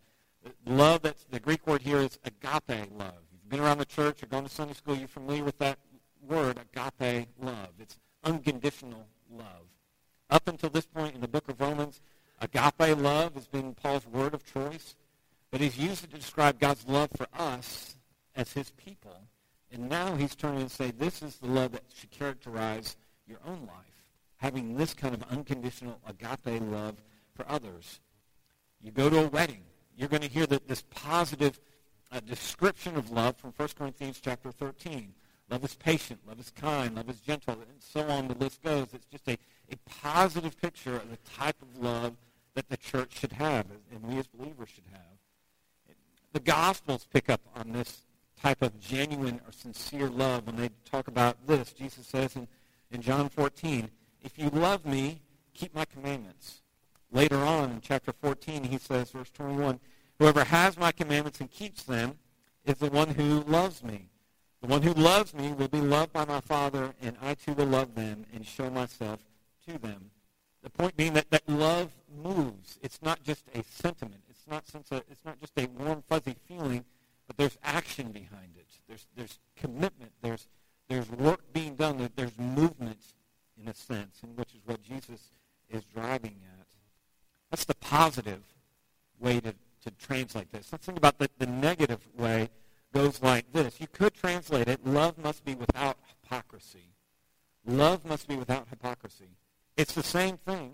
love, 0.66 1.02
that's 1.02 1.26
the 1.26 1.40
Greek 1.40 1.66
word 1.66 1.82
here 1.82 1.98
is 1.98 2.20
agape 2.24 2.92
love. 2.98 3.16
You've 3.32 3.50
been 3.50 3.60
around 3.60 3.80
the 3.80 3.86
church 3.86 4.22
or 4.22 4.28
gone 4.28 4.44
to 4.44 4.50
Sunday 4.50 4.74
school, 4.74 4.96
you're 4.96 5.08
familiar 5.08 5.44
with 5.44 5.58
that 5.60 5.80
word, 6.28 6.58
agape 6.58 7.28
love. 7.40 7.70
It's 7.80 7.98
unconditional 8.24 9.08
love. 9.32 9.68
Up 10.30 10.48
until 10.48 10.70
this 10.70 10.86
point 10.86 11.16
in 11.16 11.22
the 11.22 11.28
book 11.28 11.50
of 11.50 11.60
Romans, 11.60 12.02
agape 12.42 12.98
love 12.98 13.34
has 13.36 13.48
been 13.48 13.74
Paul's 13.74 14.08
word 14.08 14.34
of 14.34 14.46
choice, 14.46 14.96
but 15.52 15.62
he's 15.62 15.78
used 15.78 16.04
it 16.04 16.12
to 16.12 16.18
describe 16.18 16.60
God's 16.60 16.88
love 16.88 17.10
for 17.16 17.28
us 17.38 17.96
as 18.36 18.54
his 18.54 18.72
people. 18.72 19.16
And 19.72 19.90
now 19.90 20.16
he's 20.16 20.36
turning 20.36 20.62
and 20.62 20.72
say 20.72 20.92
this 20.92 21.22
is 21.22 21.38
the 21.38 21.48
love 21.48 21.72
that 21.74 21.84
should 21.94 22.12
characterize 22.12 22.96
your 23.28 23.40
own 23.46 23.62
life, 23.62 24.10
having 24.38 24.78
this 24.78 24.94
kind 24.94 25.14
of 25.14 25.24
unconditional 25.32 26.00
agape 26.08 26.62
love 26.62 26.96
for 27.36 27.46
others. 27.50 28.00
You 28.82 28.92
go 28.92 29.10
to 29.10 29.25
a 29.25 29.27
wedding, 29.27 29.63
you're 29.98 30.10
going 30.10 30.22
to 30.22 30.30
hear 30.30 30.46
that 30.48 30.68
this 30.68 30.84
positive 30.89 31.60
uh, 32.12 32.20
description 32.20 32.96
of 32.96 33.12
love 33.12 33.36
from 33.38 33.54
1 33.56 33.70
Corinthians 33.77 34.20
chapter 34.24 34.51
13. 34.51 35.13
Love 35.50 35.63
is 35.63 35.75
patient, 35.75 36.20
love 36.27 36.39
is 36.39 36.51
kind, 36.51 36.96
love 36.96 37.10
is 37.10 37.20
gentle, 37.20 37.54
and 37.54 37.80
so 37.80 38.01
on 38.08 38.27
the 38.27 38.36
list 38.36 38.63
goes. 38.63 38.88
It's 38.94 39.06
just 39.06 39.27
a, 39.27 39.38
a 39.72 39.75
positive 39.86 40.60
picture 40.60 40.96
of 40.96 41.10
the 41.10 41.18
type 41.38 41.62
of 41.62 41.84
love 41.84 42.13
that 42.56 42.70
the 42.70 42.77
church 42.77 43.20
should 43.20 43.34
have 43.34 43.65
and 43.92 44.04
we 44.04 44.18
as 44.18 44.27
believers 44.27 44.70
should 44.70 44.86
have. 44.92 45.96
The 46.34 46.39
Gospels 46.39 47.06
pick 47.13 47.30
up 47.30 47.42
on 47.56 47.72
this 47.72 48.01
type 48.42 48.62
of 48.62 48.80
genuine 48.80 49.39
or 49.46 49.51
sincere 49.51 50.10
love 50.10 50.48
when 50.48 50.56
they 50.56 50.70
talk 50.84 51.08
about 51.08 51.38
this. 51.48 51.72
Jesus 51.72 52.08
says 52.08 52.36
in, 52.36 52.48
in 52.92 53.01
John 53.01 53.30
14, 53.30 53.89
if 54.24 54.38
you 54.38 54.50
love 54.50 54.86
me, 54.86 55.22
keep 55.54 55.74
my 55.74 55.86
commandments. 55.86 56.62
Later 57.12 57.38
on 57.38 57.72
in 57.72 57.82
chapter 57.82 58.12
14, 58.12 58.64
he 58.64 58.78
says, 58.78 59.12
verse 59.12 59.30
21, 59.32 59.80
whoever 60.20 60.44
has 60.44 60.78
my 60.78 60.92
commandments 60.92 61.40
and 61.40 61.50
keeps 61.50 61.84
them 61.84 62.18
is 62.66 62.78
the 62.78 62.90
one 62.90 63.10
who 63.10 63.42
loves 63.42 63.84
me. 63.84 64.10
The 64.62 64.68
one 64.68 64.82
who 64.82 64.94
loves 64.94 65.34
me 65.34 65.52
will 65.52 65.68
be 65.68 65.82
loved 65.82 66.14
by 66.14 66.26
my 66.26 66.40
Father, 66.40 66.94
and 67.02 67.16
I 67.22 67.36
too 67.36 67.54
will 67.54 67.68
love 67.68 67.96
them 67.96 68.26
and 68.34 68.46
show 68.46 68.70
myself 68.70 69.20
to 69.68 69.78
them. 69.78 70.10
The 70.64 70.72
point 70.72 70.98
being 70.98 71.14
that, 71.14 71.30
that 71.30 71.48
love 71.48 71.92
moves. 72.24 72.80
It's 72.82 73.00
not 73.04 73.22
just 73.24 73.44
a 73.54 73.64
sentiment. 73.64 74.24
It's 74.30 74.48
not, 74.50 74.68
since 74.68 74.92
a, 74.92 74.98
it's 75.12 75.24
not 75.24 75.40
just 75.40 75.54
a 75.58 75.68
warm, 75.68 76.04
fuzzy 76.08 76.36
feeling, 76.48 76.84
but 77.28 77.38
there's 77.38 77.58
action 77.64 78.12
behind 78.12 78.56
it. 78.58 78.66
There's, 78.88 79.06
there's 79.16 79.40
commitment. 79.56 80.12
There's, 80.22 80.48
there's 80.90 81.10
work 81.12 81.42
being 81.54 81.76
done. 81.76 82.10
There's 82.16 82.38
movement, 82.40 83.00
in 83.62 83.68
a 83.68 83.76
sense, 83.76 84.18
and 84.24 84.36
which 84.38 84.54
is 84.56 84.62
what 84.66 84.82
Jesus 84.82 85.30
is 85.70 85.84
driving 85.84 86.38
at. 86.60 86.65
That's 87.52 87.66
the 87.66 87.75
positive 87.75 88.44
way 89.20 89.40
to, 89.40 89.54
to 89.84 89.92
translate 90.00 90.52
this. 90.52 90.72
Let's 90.72 90.86
think 90.86 90.98
about 90.98 91.18
the, 91.18 91.30
the 91.38 91.48
negative 91.48 92.00
way 92.18 92.50
goes 92.94 93.22
like 93.22 93.52
this. 93.54 93.80
You 93.80 93.88
could 93.88 94.14
translate 94.14 94.68
it, 94.68 94.86
love 94.86 95.18
must 95.18 95.44
be 95.46 95.56
without 95.56 95.98
hypocrisy. 96.08 96.90
Love 97.66 98.06
must 98.06 98.28
be 98.28 98.36
without 98.36 98.68
hypocrisy. 98.70 99.30
It's 99.75 99.94
the 99.94 100.04
same 100.04 100.38
thing, 100.38 100.74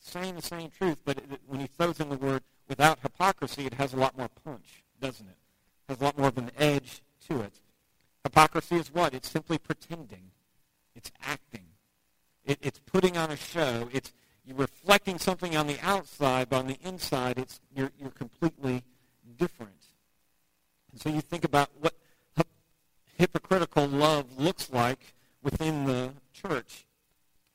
saying 0.00 0.36
the 0.36 0.42
same 0.42 0.70
truth, 0.70 0.98
but 1.04 1.18
it, 1.18 1.40
when 1.46 1.60
he 1.60 1.66
throws 1.66 2.00
in 2.00 2.08
the 2.08 2.16
word 2.16 2.42
without 2.68 2.98
hypocrisy, 3.00 3.66
it 3.66 3.74
has 3.74 3.94
a 3.94 3.96
lot 3.96 4.16
more 4.16 4.28
punch, 4.44 4.82
doesn't 5.00 5.26
it? 5.26 5.36
It 5.88 5.92
has 5.92 6.00
a 6.00 6.04
lot 6.04 6.18
more 6.18 6.28
of 6.28 6.38
an 6.38 6.50
edge 6.58 7.02
to 7.28 7.40
it. 7.40 7.54
Hypocrisy 8.24 8.76
is 8.76 8.92
what? 8.92 9.14
It's 9.14 9.30
simply 9.30 9.58
pretending. 9.58 10.30
It's 10.94 11.10
acting. 11.24 11.64
It, 12.44 12.58
it's 12.60 12.78
putting 12.78 13.16
on 13.16 13.30
a 13.30 13.36
show. 13.36 13.88
It's 13.92 14.12
you're 14.50 14.58
reflecting 14.58 15.16
something 15.16 15.56
on 15.56 15.68
the 15.68 15.78
outside, 15.80 16.48
but 16.48 16.56
on 16.56 16.66
the 16.66 16.78
inside, 16.82 17.38
it's 17.38 17.60
you're, 17.72 17.92
you're 18.00 18.10
completely 18.10 18.82
different. 19.38 19.70
And 20.90 21.00
so 21.00 21.08
you 21.08 21.20
think 21.20 21.44
about 21.44 21.70
what 21.80 21.94
hypocritical 23.16 23.86
love 23.86 24.40
looks 24.40 24.70
like 24.72 25.14
within 25.40 25.84
the 25.86 26.10
church. 26.32 26.86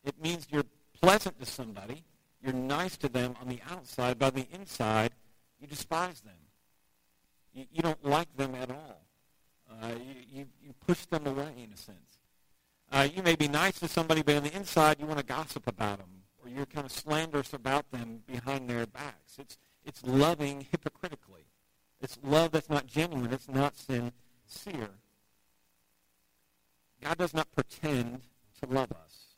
It 0.06 0.14
means 0.22 0.48
you're 0.50 0.64
pleasant 1.02 1.38
to 1.40 1.46
somebody, 1.46 2.06
you're 2.42 2.54
nice 2.54 2.96
to 2.98 3.10
them 3.10 3.36
on 3.42 3.50
the 3.50 3.60
outside, 3.70 4.18
but 4.18 4.28
on 4.28 4.42
the 4.42 4.48
inside, 4.58 5.12
you 5.60 5.68
despise 5.68 6.22
them. 6.22 6.34
You, 7.54 7.66
you 7.74 7.82
don't 7.82 8.06
like 8.06 8.34
them 8.38 8.56
at 8.56 8.70
all. 8.70 9.02
Uh, 9.70 9.88
you, 9.98 10.40
you, 10.40 10.46
you, 10.64 10.74
push 10.88 11.04
them 11.08 11.28
away, 11.28 11.52
in 11.58 11.74
a 11.74 11.78
sense. 11.78 12.20
Uh, 12.90 13.08
you 13.14 13.22
may 13.24 13.36
be 13.36 13.50
nice 13.50 13.80
to 13.80 13.88
somebody, 13.90 14.22
but 14.22 14.36
on 14.36 14.44
the 14.44 14.56
inside, 14.56 14.98
you 15.00 15.06
want 15.06 15.20
to 15.20 15.26
gossip 15.26 15.68
about 15.68 15.98
them, 15.98 16.08
or 16.46 16.50
you're 16.50 16.66
kind 16.66 16.86
of 16.86 16.92
slanderous 16.92 17.54
about 17.54 17.90
them 17.92 18.22
behind 18.28 18.70
their 18.70 18.86
backs. 18.86 19.38
It's, 19.40 19.58
it's 19.84 20.04
loving 20.04 20.68
hypocritically. 20.72 21.46
It's 22.02 22.18
love 22.24 22.52
that's 22.52 22.70
not 22.70 22.86
genuine. 22.86 23.34
It's 23.34 23.50
not 23.50 23.76
sincere. 23.76 24.90
God 27.02 27.18
does 27.18 27.34
not 27.34 27.52
pretend 27.52 28.22
to 28.62 28.70
love 28.70 28.92
us. 28.92 29.36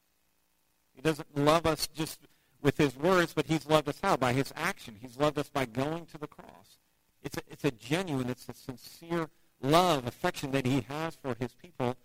He 0.94 1.02
doesn't 1.02 1.38
love 1.38 1.66
us 1.66 1.88
just 1.88 2.20
with 2.62 2.78
his 2.78 2.98
words, 2.98 3.34
but 3.34 3.46
he's 3.46 3.68
loved 3.68 3.88
us 3.88 4.00
how? 4.02 4.18
By 4.18 4.34
his 4.34 4.52
action. 4.56 4.96
He's 5.00 5.18
loved 5.18 5.38
us 5.38 5.50
by 5.50 5.66
going 5.66 6.06
to 6.08 6.18
the 6.18 6.28
cross. 6.28 6.80
It's 7.24 7.38
a, 7.38 7.42
it's 7.50 7.64
a 7.66 7.72
genuine, 7.72 8.30
it's 8.30 8.50
a 8.50 8.54
sincere 8.54 9.30
love, 9.62 10.08
affection 10.08 10.52
that 10.52 10.66
he 10.66 10.86
has 10.90 11.16
for 11.16 11.36
his 11.40 11.52
people. 11.54 11.96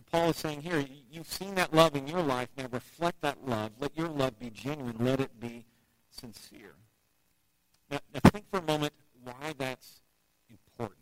And 0.00 0.06
Paul 0.06 0.30
is 0.30 0.36
saying 0.38 0.62
here, 0.62 0.82
you've 1.10 1.30
seen 1.30 1.56
that 1.56 1.74
love 1.74 1.94
in 1.94 2.06
your 2.06 2.22
life. 2.22 2.48
Now 2.56 2.68
reflect 2.72 3.20
that 3.20 3.46
love. 3.46 3.72
Let 3.78 3.94
your 3.98 4.08
love 4.08 4.38
be 4.38 4.48
genuine. 4.48 4.96
Let 4.98 5.20
it 5.20 5.38
be 5.38 5.66
sincere. 6.08 6.72
Now, 7.90 7.98
now 8.14 8.20
think 8.30 8.48
for 8.50 8.60
a 8.60 8.62
moment 8.62 8.94
why 9.22 9.52
that's 9.58 10.00
important. 10.48 10.96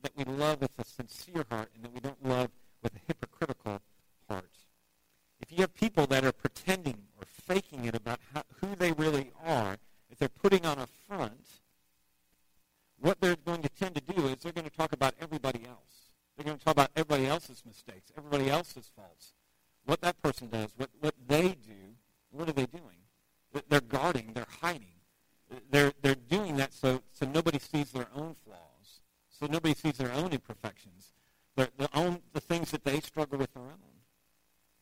That 0.00 0.12
we 0.16 0.24
love 0.24 0.62
with 0.62 0.70
a 0.78 0.84
sincere 0.86 1.44
heart 1.50 1.68
and 1.74 1.84
that 1.84 1.92
we 1.92 2.00
don't 2.00 2.26
love 2.26 2.48
with 2.82 2.94
a 2.94 3.00
hypocritical 3.06 3.82
heart. 4.26 4.50
If 5.42 5.52
you 5.52 5.58
have 5.58 5.74
people 5.74 6.06
that 6.06 6.24
are 6.24 6.32
pretending 6.32 6.96
or 7.20 7.26
faking 7.26 7.84
it 7.84 7.94
about 7.94 8.20
how, 8.32 8.42
who 8.62 8.74
they 8.74 8.92
really 8.92 9.32
are, 9.44 9.76
if 10.08 10.16
they're 10.16 10.30
putting 10.30 10.64
on 10.64 10.78
a 10.78 10.86
front, 11.06 11.44
what 13.00 13.20
they're 13.20 13.36
going 13.36 13.60
to 13.60 13.68
tend 13.68 13.96
to 13.96 14.00
do 14.00 14.28
is 14.28 14.38
they're 14.38 14.52
going 14.52 14.64
to 14.64 14.74
talk 14.74 14.94
about 14.94 15.12
everybody 15.20 15.66
else. 15.68 15.96
They're 16.36 16.44
going 16.44 16.58
to 16.58 16.64
talk 16.64 16.72
about 16.72 16.90
everybody 16.94 17.25
else's 17.36 17.62
mistakes, 17.66 18.10
everybody 18.16 18.48
else's 18.48 18.90
faults, 18.96 19.34
what 19.84 20.00
that 20.00 20.20
person 20.22 20.48
does, 20.48 20.70
what, 20.78 20.88
what 21.00 21.14
they 21.28 21.48
do. 21.48 21.94
What 22.30 22.48
are 22.48 22.52
they 22.52 22.66
doing? 22.66 23.00
They're 23.68 23.80
guarding, 23.80 24.32
they're 24.34 24.46
hiding. 24.62 24.96
They're, 25.70 25.92
they're 26.02 26.14
doing 26.14 26.56
that 26.56 26.72
so, 26.72 27.02
so 27.12 27.26
nobody 27.26 27.58
sees 27.58 27.92
their 27.92 28.08
own 28.14 28.34
flaws, 28.44 29.00
so 29.28 29.46
nobody 29.46 29.74
sees 29.74 29.98
their 29.98 30.12
own 30.12 30.32
imperfections, 30.32 31.12
their, 31.56 31.68
their 31.78 31.88
own, 31.94 32.20
the 32.32 32.40
things 32.40 32.70
that 32.72 32.84
they 32.84 33.00
struggle 33.00 33.38
with 33.38 33.52
their 33.52 33.62
own. 33.62 33.94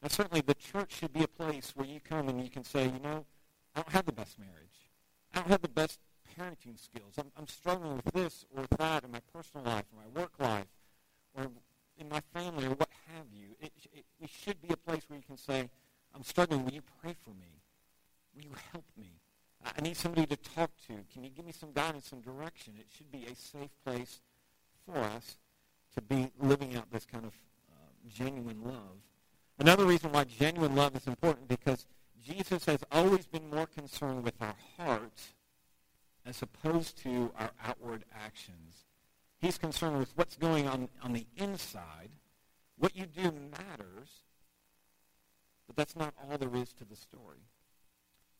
Now, 0.01 0.09
certainly 0.09 0.41
the 0.41 0.55
church 0.55 0.93
should 0.93 1.13
be 1.13 1.25
a 1.25 1.29
place 1.29 1.73
where 1.75 1.87
you 1.87 2.01
come 2.01 2.29
and 2.29 2.43
you 2.43 2.51
can 2.51 2.65
say, 2.65 2.85
you 2.85 3.01
know, 3.03 3.27
I 3.75 3.81
don't 3.81 3.93
have 3.93 4.07
the 4.07 4.13
best 4.13 4.39
marriage. 4.39 4.79
I 5.35 5.41
don't 5.41 5.49
have 5.49 5.63
the 5.63 5.69
best 5.69 5.99
parenting 6.39 6.79
skills. 6.79 7.15
I'm, 7.19 7.31
I'm 7.37 7.49
struggling 7.49 7.97
with 7.97 8.15
this 8.15 8.47
or 8.57 8.65
that 8.79 9.05
in 9.05 9.11
my 9.11 9.21
personal 9.33 9.67
life, 9.67 9.85
or 9.93 10.03
my 10.03 10.21
work 10.21 10.33
life, 10.39 10.67
or 11.35 11.51
in 11.99 12.09
my 12.09 12.21
family, 12.33 12.67
or 12.67 12.71
what 12.71 12.89
have 13.15 13.27
you. 13.33 13.57
It, 13.61 13.73
it, 13.93 14.05
it 14.21 14.31
should 14.31 14.61
be 14.61 14.73
a 14.73 14.77
place 14.77 15.03
where 15.09 15.19
you 15.19 15.25
can 15.25 15.37
say, 15.37 15.69
I'm 16.15 16.23
struggling. 16.23 16.65
Will 16.65 16.73
you 16.73 16.83
pray 17.03 17.15
for 17.25 17.31
me? 17.31 17.61
Will 18.35 18.45
you 18.45 18.55
help 18.73 18.85
me? 18.99 19.11
I 19.65 19.81
need 19.81 19.97
somebody 19.97 20.27
to 20.27 20.37
talk 20.37 20.71
to. 20.89 20.95
Can 21.13 21.25
you 21.25 21.31
give 21.31 21.47
me 21.47 21.53
some 21.53 21.73
guidance, 21.73 22.09
some 22.09 22.21
direction? 22.21 22.75
It 22.79 22.87
should 22.95 23.11
be 23.11 23.27
a 23.31 23.35
safe 23.35 23.71
place 23.85 24.21
for 24.85 24.99
us 24.99 25.39
to 25.95 26.03
be 26.03 26.31
living 26.39 26.77
out 26.77 26.91
this 26.91 27.07
kind 27.07 27.25
of 27.25 27.33
uh, 27.71 28.09
genuine 28.13 28.63
love. 28.63 29.01
Another 29.59 29.85
reason 29.85 30.13
why 30.13 30.25
genuine 30.25 30.75
love 30.75 30.97
is 30.97 31.07
important 31.07 31.49
because 31.49 31.87
Jesus 32.23 32.65
has 32.67 32.81
always 32.91 33.27
been 33.27 33.49
more 33.51 33.67
concerned 33.67 34.25
with 34.25 34.35
our 34.41 34.57
hearts 34.77 35.35
as 36.27 36.43
opposed 36.43 36.99
to 37.03 37.31
our 37.39 37.51
outward 37.65 38.05
actions. 38.15 38.84
He's 39.45 39.59
concerned 39.59 39.99
with 39.99 40.11
what's 40.17 40.37
going 40.37 40.67
on 40.67 40.89
on 41.03 41.13
the 41.13 41.27
inside. 41.37 42.09
What 42.79 42.97
you 42.97 43.05
do 43.05 43.25
matters, 43.25 44.23
but 45.67 45.77
that's 45.77 45.95
not 45.95 46.15
all 46.19 46.39
there 46.39 46.57
is 46.57 46.73
to 46.73 46.85
the 46.87 46.97
story. 46.97 47.45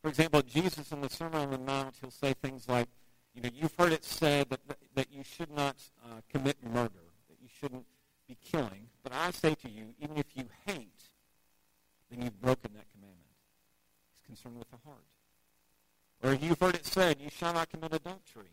For 0.01 0.07
example, 0.09 0.41
Jesus 0.41 0.91
in 0.91 1.01
the 1.01 1.09
Sermon 1.11 1.41
on 1.41 1.51
the 1.51 1.59
Mount, 1.59 1.93
he'll 2.01 2.09
say 2.09 2.33
things 2.33 2.67
like, 2.67 2.87
you 3.35 3.43
know, 3.43 3.51
you've 3.53 3.75
heard 3.77 3.93
it 3.93 4.03
said 4.03 4.49
that, 4.49 4.59
that 4.95 5.11
you 5.11 5.21
should 5.23 5.51
not 5.51 5.75
uh, 6.03 6.21
commit 6.27 6.57
murder, 6.63 7.11
that 7.29 7.37
you 7.39 7.49
shouldn't 7.61 7.85
be 8.27 8.35
killing. 8.43 8.87
But 9.03 9.13
I 9.13 9.29
say 9.29 9.53
to 9.53 9.69
you, 9.69 9.93
even 10.01 10.17
if 10.17 10.25
you 10.33 10.45
hate, 10.65 11.03
then 12.09 12.23
you've 12.23 12.41
broken 12.41 12.71
that 12.73 12.85
commandment. 12.93 13.27
He's 14.17 14.25
concerned 14.25 14.57
with 14.57 14.71
the 14.71 14.77
heart. 14.83 15.05
Or 16.23 16.33
you've 16.33 16.59
heard 16.59 16.73
it 16.73 16.87
said, 16.87 17.17
you 17.21 17.29
shall 17.29 17.53
not 17.53 17.69
commit 17.69 17.93
adultery. 17.93 18.49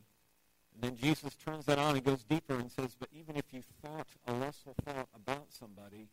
And 0.75 0.83
then 0.83 0.97
Jesus 0.97 1.35
turns 1.35 1.67
that 1.67 1.79
on 1.79 1.95
and 1.97 2.05
goes 2.05 2.25
deeper 2.25 2.55
and 2.55 2.71
says, 2.71 2.97
but 2.99 3.09
even 3.13 3.37
if 3.37 3.45
you 3.53 3.63
thought 3.83 4.09
a 4.27 4.33
lustful 4.33 4.75
thought 4.85 5.09
about 5.15 5.47
somebody, 5.51 6.09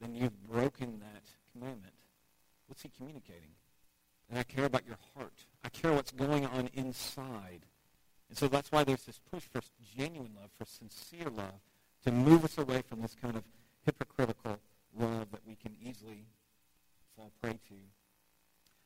then 0.00 0.14
you've 0.14 0.42
broken 0.48 1.00
that 1.00 1.22
commandment. 1.52 1.94
What's 2.66 2.82
he 2.82 2.90
communicating? 2.96 3.50
And 4.28 4.38
I 4.38 4.42
care 4.42 4.64
about 4.64 4.86
your 4.86 4.98
heart. 5.14 5.32
I 5.64 5.68
care 5.68 5.92
what's 5.92 6.12
going 6.12 6.46
on 6.46 6.68
inside. 6.74 7.60
And 8.28 8.36
so 8.36 8.48
that's 8.48 8.72
why 8.72 8.84
there's 8.84 9.04
this 9.04 9.20
push 9.30 9.44
for 9.44 9.60
genuine 9.96 10.32
love, 10.40 10.50
for 10.58 10.64
sincere 10.64 11.30
love, 11.30 11.60
to 12.04 12.12
move 12.12 12.44
us 12.44 12.58
away 12.58 12.82
from 12.88 13.02
this 13.02 13.16
kind 13.20 13.36
of 13.36 13.44
hypocritical 13.84 14.58
love 14.98 15.30
that 15.30 15.46
we 15.46 15.54
can 15.54 15.74
easily 15.82 16.24
fall 17.16 17.30
prey 17.40 17.52
to. 17.52 17.74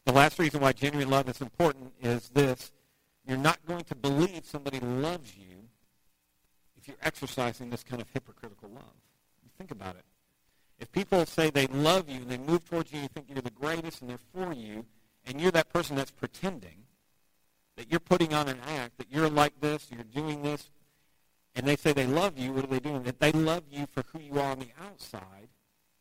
The 0.06 0.12
last 0.12 0.38
reason 0.38 0.60
why 0.60 0.72
genuine 0.72 1.08
love 1.08 1.28
is 1.28 1.40
important 1.40 1.92
is 2.02 2.28
this. 2.30 2.72
You're 3.30 3.38
not 3.38 3.64
going 3.64 3.84
to 3.84 3.94
believe 3.94 4.44
somebody 4.44 4.80
loves 4.80 5.36
you 5.36 5.68
if 6.76 6.88
you're 6.88 6.96
exercising 7.00 7.70
this 7.70 7.84
kind 7.84 8.02
of 8.02 8.08
hypocritical 8.12 8.70
love. 8.70 8.82
Think 9.56 9.70
about 9.70 9.94
it. 9.94 10.04
If 10.80 10.90
people 10.90 11.24
say 11.26 11.48
they 11.48 11.68
love 11.68 12.08
you 12.08 12.22
and 12.22 12.28
they 12.28 12.38
move 12.38 12.68
towards 12.68 12.92
you, 12.92 12.98
you 12.98 13.06
think 13.06 13.26
you're 13.28 13.40
the 13.40 13.52
greatest 13.52 14.00
and 14.00 14.10
they're 14.10 14.18
for 14.34 14.52
you, 14.52 14.84
and 15.24 15.40
you're 15.40 15.52
that 15.52 15.72
person 15.72 15.94
that's 15.94 16.10
pretending, 16.10 16.86
that 17.76 17.88
you're 17.88 18.00
putting 18.00 18.34
on 18.34 18.48
an 18.48 18.58
act, 18.66 18.98
that 18.98 19.06
you're 19.12 19.30
like 19.30 19.60
this, 19.60 19.86
you're 19.94 20.02
doing 20.02 20.42
this, 20.42 20.68
and 21.54 21.64
they 21.68 21.76
say 21.76 21.92
they 21.92 22.08
love 22.08 22.36
you, 22.36 22.52
what 22.52 22.64
are 22.64 22.66
they 22.66 22.80
doing? 22.80 23.04
That 23.04 23.20
they 23.20 23.30
love 23.30 23.62
you 23.70 23.86
for 23.86 24.02
who 24.12 24.18
you 24.18 24.40
are 24.40 24.50
on 24.50 24.58
the 24.58 24.72
outside, 24.84 25.50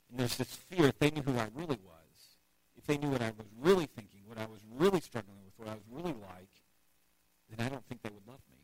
and 0.09 0.19
there's 0.19 0.37
this 0.37 0.55
fear 0.55 0.87
if 0.87 0.97
they 0.97 1.11
knew 1.11 1.21
who 1.21 1.37
I 1.37 1.49
really 1.53 1.77
was, 1.85 2.37
if 2.75 2.87
they 2.87 2.97
knew 2.97 3.09
what 3.09 3.21
I 3.21 3.33
was 3.37 3.45
really 3.61 3.85
thinking, 3.85 4.21
what 4.25 4.39
I 4.39 4.47
was 4.47 4.61
really 4.75 4.99
struggling 4.99 5.37
with, 5.45 5.53
what 5.57 5.67
I 5.67 5.75
was 5.75 5.83
really 5.91 6.15
like, 6.19 6.48
then 7.59 7.67
I 7.67 7.69
don't 7.69 7.85
think 7.85 8.01
they 8.01 8.09
would 8.09 8.27
love 8.27 8.41
me. 8.51 8.57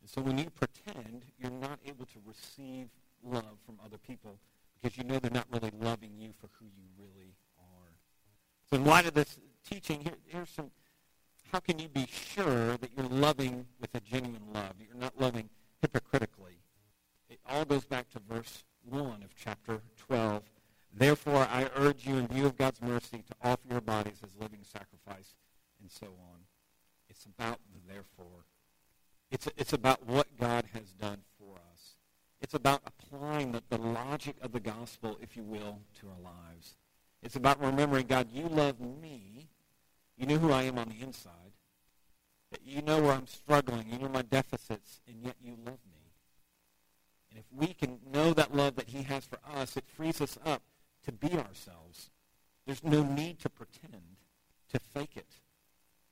And 0.00 0.08
so 0.08 0.20
when 0.22 0.38
you 0.38 0.48
pretend, 0.50 1.24
you're 1.38 1.50
not 1.50 1.78
able 1.84 2.06
to 2.06 2.18
receive 2.24 2.88
love 3.22 3.58
from 3.66 3.76
other 3.84 3.98
people 3.98 4.38
because 4.80 4.96
you 4.96 5.04
know 5.04 5.18
they're 5.18 5.30
not 5.30 5.46
really 5.52 5.72
loving 5.80 6.12
you 6.16 6.30
for 6.40 6.48
who 6.58 6.66
you 6.66 6.84
really 6.98 7.34
are. 7.58 7.90
So 8.70 8.76
in 8.76 8.84
light 8.84 9.06
of 9.06 9.14
this 9.14 9.38
teaching, 9.68 10.00
here, 10.00 10.14
here's 10.26 10.48
some, 10.48 10.70
how 11.52 11.58
can 11.58 11.78
you 11.78 11.88
be 11.88 12.06
sure 12.06 12.76
that 12.76 12.90
you're 12.96 13.06
loving 13.06 13.66
with 13.80 13.94
a 13.94 14.00
genuine 14.00 14.42
love? 14.54 14.74
You're 14.78 15.00
not 15.00 15.20
loving 15.20 15.50
hypocritically. 15.82 16.60
It 17.28 17.40
all 17.48 17.64
goes 17.64 17.84
back 17.84 18.08
to 18.10 18.20
verse 18.20 18.64
1 18.88 19.22
of 19.22 19.34
chapter 19.36 19.80
12. 19.96 20.42
Therefore, 20.92 21.46
I 21.50 21.68
urge 21.76 22.06
you 22.06 22.16
in 22.16 22.26
view 22.26 22.46
of 22.46 22.56
God's 22.56 22.80
mercy 22.80 23.22
to 23.28 23.34
offer 23.42 23.62
your 23.68 23.80
bodies 23.80 24.20
as 24.24 24.30
living 24.40 24.60
sacrifice 24.62 25.34
and 25.80 25.90
so 25.90 26.06
on. 26.06 26.40
It's 27.20 27.26
about 27.38 27.58
the 27.74 27.92
therefore. 27.92 28.46
It's, 29.30 29.46
it's 29.58 29.74
about 29.74 30.06
what 30.06 30.26
God 30.40 30.64
has 30.72 30.92
done 30.92 31.18
for 31.38 31.56
us. 31.56 31.96
It's 32.40 32.54
about 32.54 32.80
applying 32.86 33.52
the, 33.52 33.62
the 33.68 33.76
logic 33.76 34.36
of 34.40 34.52
the 34.52 34.60
gospel, 34.60 35.18
if 35.20 35.36
you 35.36 35.42
will, 35.42 35.80
to 36.00 36.06
our 36.06 36.32
lives. 36.32 36.76
It's 37.22 37.36
about 37.36 37.60
remembering, 37.60 38.06
God, 38.06 38.28
you 38.32 38.48
love 38.48 38.80
me. 38.80 39.50
You 40.16 40.28
know 40.28 40.38
who 40.38 40.50
I 40.50 40.62
am 40.62 40.78
on 40.78 40.88
the 40.88 41.04
inside. 41.04 41.52
You 42.64 42.80
know 42.80 43.02
where 43.02 43.12
I'm 43.12 43.26
struggling. 43.26 43.84
You 43.92 43.98
know 43.98 44.08
my 44.08 44.22
deficits, 44.22 45.02
and 45.06 45.22
yet 45.22 45.36
you 45.42 45.58
love 45.66 45.78
me. 45.92 46.00
And 47.28 47.38
if 47.38 47.44
we 47.54 47.74
can 47.74 47.98
know 48.10 48.32
that 48.32 48.56
love 48.56 48.76
that 48.76 48.88
he 48.88 49.02
has 49.02 49.26
for 49.26 49.40
us, 49.54 49.76
it 49.76 49.84
frees 49.86 50.22
us 50.22 50.38
up 50.46 50.62
to 51.04 51.12
be 51.12 51.32
ourselves. 51.32 52.08
There's 52.64 52.82
no 52.82 53.02
need 53.02 53.40
to 53.40 53.50
pretend, 53.50 54.16
to 54.72 54.78
fake 54.78 55.16
it, 55.16 55.34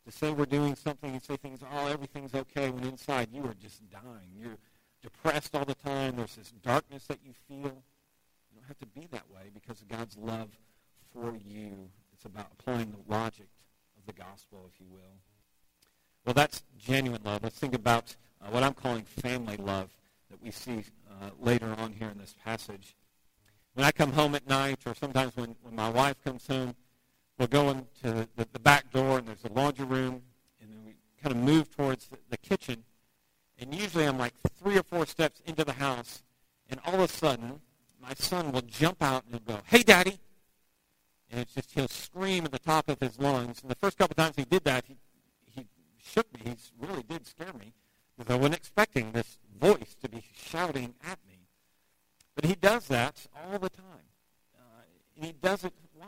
to 0.09 0.17
say 0.17 0.31
we're 0.31 0.47
doing 0.47 0.75
something 0.75 1.11
and 1.11 1.23
say 1.23 1.37
things, 1.37 1.61
oh, 1.71 1.87
everything's 1.87 2.35
okay, 2.35 2.71
when 2.71 2.85
inside 2.85 3.29
you 3.31 3.45
are 3.45 3.55
just 3.61 3.83
dying. 3.91 4.31
You're 4.41 4.57
depressed 5.03 5.55
all 5.55 5.67
the 5.67 5.75
time. 5.75 6.17
There's 6.17 6.35
this 6.35 6.53
darkness 6.63 7.05
that 7.09 7.19
you 7.23 7.33
feel. 7.47 7.83
You 8.51 8.57
don't 8.57 8.67
have 8.69 8.79
to 8.79 8.87
be 8.87 9.07
that 9.13 9.31
way 9.31 9.51
because 9.53 9.83
of 9.83 9.89
God's 9.89 10.17
love 10.17 10.49
for 11.13 11.37
you. 11.37 11.91
It's 12.15 12.25
about 12.25 12.47
applying 12.59 12.91
the 12.91 13.13
logic 13.13 13.49
of 13.99 14.07
the 14.07 14.19
gospel, 14.19 14.71
if 14.73 14.81
you 14.81 14.87
will. 14.91 15.21
Well, 16.25 16.35
that's 16.35 16.63
genuine 16.79 17.21
love. 17.23 17.43
Let's 17.43 17.59
think 17.59 17.75
about 17.75 18.17
uh, 18.41 18.49
what 18.49 18.63
I'm 18.63 18.75
calling 18.75 19.05
family 19.05 19.59
love 19.59 19.91
that 20.31 20.43
we 20.43 20.51
see 20.51 20.85
uh, 21.11 21.31
later 21.39 21.75
on 21.79 21.93
here 21.93 22.09
in 22.09 22.19
this 22.19 22.35
passage. 22.45 22.97
When 23.75 23.85
I 23.85 23.93
come 23.93 24.13
home 24.13 24.35
at 24.35 24.49
night, 24.49 24.81
or 24.87 24.95
sometimes 24.95 25.37
when, 25.37 25.55
when 25.63 25.77
my 25.77 25.91
wife 25.91 26.17
comes 26.25 26.47
home, 26.47 26.75
we'll 27.39 27.49
go 27.49 27.71
into 27.71 28.27
the, 28.37 28.49
the 28.53 28.59
back 28.59 28.91
door, 28.93 29.19
and 29.19 29.29
there's 29.29 29.45
a 29.45 29.53
laundry 29.53 29.87
room, 29.87 30.23
and 30.61 30.71
then 30.71 30.81
we 30.85 30.95
kind 31.23 31.35
of 31.35 31.43
move 31.43 31.75
towards 31.75 32.09
the, 32.09 32.19
the 32.31 32.37
kitchen. 32.37 32.85
And 33.59 33.75
usually 33.75 34.05
I'm 34.05 34.19
like 34.19 34.35
three 34.63 34.79
or 34.79 34.83
four 34.83 35.07
steps 35.07 35.41
into 35.47 35.65
the 35.65 35.73
house, 35.73 36.23
and 36.71 36.81
all 36.85 36.95
of 36.95 37.01
a 37.01 37.09
sudden, 37.09 37.61
my 38.01 38.15
son 38.15 38.53
will 38.53 38.63
jump 38.63 39.03
out 39.03 39.25
and 39.31 39.45
go, 39.45 39.59
hey, 39.67 39.83
Daddy. 39.83 40.19
And 41.31 41.41
it's 41.41 41.55
just, 41.55 41.73
he'll 41.73 41.89
scream 41.89 42.45
at 42.45 42.53
the 42.53 42.59
top 42.59 42.89
of 42.89 43.01
his 43.01 43.19
lungs. 43.19 43.61
And 43.61 43.71
the 43.71 43.75
first 43.75 43.99
couple 43.99 44.15
times 44.15 44.37
he 44.37 44.45
did 44.45 44.65
that, 44.65 44.85
he, 44.87 44.97
he 45.55 45.67
shook 46.03 46.33
me. 46.33 46.41
He 46.45 46.87
really 46.87 47.03
did 47.03 47.27
scare 47.27 47.53
me 47.53 47.75
because 48.17 48.33
I 48.33 48.37
wasn't 48.37 48.57
expecting 48.57 49.13
this 49.13 49.39
voice 49.61 49.95
to 50.03 50.09
be 50.09 50.25
shouting 50.35 50.95
at 51.05 51.19
me. 51.29 51.39
But 52.35 52.45
he 52.45 52.55
does 52.55 52.87
that 52.89 53.27
all 53.37 53.59
the 53.59 53.69
time. 53.69 54.09
Uh, 54.57 54.83
and 55.17 55.25
he 55.27 55.33
does 55.33 55.65
it, 55.65 55.73
why? 55.95 56.07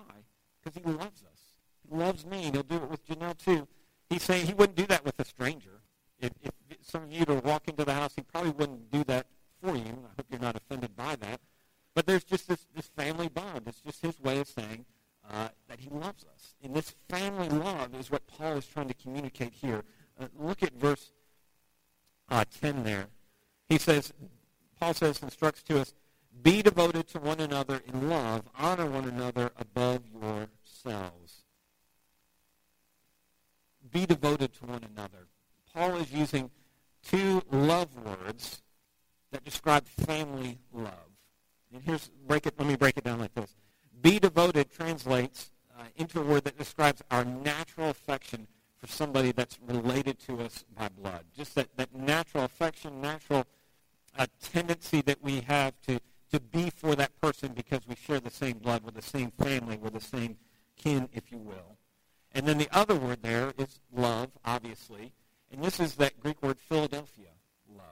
Because 0.62 0.80
he 0.80 0.88
loves 0.90 1.22
us. 1.22 1.40
He 1.88 1.94
loves 1.94 2.24
me, 2.24 2.44
and 2.44 2.54
he'll 2.54 2.62
do 2.62 2.76
it 2.76 2.88
with 2.88 3.06
Janelle 3.06 3.36
too. 3.36 3.66
He's 4.08 4.22
saying 4.22 4.46
he 4.46 4.54
wouldn't 4.54 4.76
do 4.76 4.86
that 4.86 5.04
with 5.04 5.18
a 5.18 5.24
stranger. 5.24 5.80
If, 6.18 6.32
if 6.42 6.52
some 6.82 7.04
of 7.04 7.12
you 7.12 7.24
to 7.24 7.34
walk 7.34 7.68
into 7.68 7.84
the 7.84 7.94
house, 7.94 8.12
he 8.14 8.22
probably 8.22 8.50
wouldn't 8.50 8.90
do 8.90 9.04
that 9.04 9.26
for 9.62 9.76
you. 9.76 9.82
I 9.84 10.10
hope 10.16 10.26
you're 10.30 10.40
not 10.40 10.56
offended 10.56 10.96
by 10.96 11.16
that. 11.16 11.40
But 11.94 12.06
there's 12.06 12.24
just 12.24 12.48
this, 12.48 12.66
this 12.74 12.88
family 12.88 13.28
bond. 13.28 13.62
It's 13.66 13.80
just 13.80 14.02
his 14.02 14.20
way 14.20 14.38
of 14.38 14.48
saying 14.48 14.84
uh, 15.28 15.48
that 15.68 15.80
he 15.80 15.90
loves 15.90 16.24
us. 16.24 16.54
And 16.62 16.74
this 16.74 16.94
family 17.08 17.48
love 17.48 17.94
is 17.94 18.10
what 18.10 18.26
Paul 18.26 18.58
is 18.58 18.66
trying 18.66 18.88
to 18.88 18.94
communicate 18.94 19.52
here. 19.52 19.82
Uh, 20.20 20.26
look 20.38 20.62
at 20.62 20.72
verse 20.74 21.10
uh, 22.28 22.44
10 22.60 22.84
there. 22.84 23.06
He 23.68 23.78
says, 23.78 24.12
Paul 24.78 24.89
says, 25.00 25.22
instructs 25.22 25.62
to 25.64 25.80
us, 25.80 25.94
be 26.42 26.62
devoted 26.62 27.08
to 27.08 27.18
one 27.18 27.40
another 27.40 27.80
in 27.92 28.08
love. 28.08 28.42
Honor 28.56 28.86
one 28.86 29.08
another 29.08 29.50
above 29.58 30.02
yourselves. 30.12 31.44
Be 33.90 34.06
devoted 34.06 34.52
to 34.54 34.66
one 34.66 34.84
another. 34.94 35.26
Paul 35.74 35.96
is 35.96 36.12
using 36.12 36.50
two 37.02 37.42
love 37.50 37.88
words 37.96 38.62
that 39.32 39.44
describe 39.44 39.86
family 39.86 40.58
love. 40.72 40.92
And 41.72 41.82
here's 41.82 42.10
break 42.26 42.46
it. 42.46 42.54
Let 42.58 42.68
me 42.68 42.76
break 42.76 42.96
it 42.96 43.04
down 43.04 43.18
like 43.18 43.34
this. 43.34 43.56
Be 44.02 44.18
devoted 44.18 44.70
translates 44.70 45.50
uh, 45.78 45.84
into 45.96 46.20
a 46.20 46.24
word 46.24 46.44
that 46.44 46.58
describes 46.58 47.02
our 47.10 47.24
natural 47.24 47.90
affection 47.90 48.46
for 48.76 48.86
somebody 48.86 49.32
that's 49.32 49.58
related 49.66 50.18
to 50.26 50.40
us 50.40 50.64
by 50.76 50.88
blood. 50.88 51.24
Just 51.36 51.54
that, 51.54 51.68
that 51.76 51.94
natural 51.94 52.44
affection, 52.44 53.00
natural 53.00 53.46
uh, 54.18 54.26
tendency 54.42 55.00
that 55.02 55.22
we 55.22 55.40
have 55.42 55.74
to, 55.82 56.00
to 56.32 56.40
be 56.40 56.70
for 56.70 56.94
that 56.94 57.18
person 57.20 57.52
because 57.52 57.80
we 57.88 57.94
share 57.94 58.20
the 58.20 58.30
same 58.30 58.58
blood, 58.58 58.82
with 58.84 58.94
the 58.94 59.02
same 59.02 59.30
family, 59.32 59.76
with 59.76 59.94
the 59.94 60.00
same 60.00 60.36
kin, 60.76 61.08
if 61.12 61.30
you 61.30 61.38
will. 61.38 61.78
And 62.32 62.46
then 62.46 62.58
the 62.58 62.68
other 62.72 62.94
word 62.94 63.22
there 63.22 63.52
is 63.58 63.80
love, 63.92 64.30
obviously. 64.44 65.12
And 65.52 65.62
this 65.62 65.80
is 65.80 65.96
that 65.96 66.20
Greek 66.20 66.42
word 66.42 66.58
Philadelphia, 66.58 67.30
love. 67.68 67.84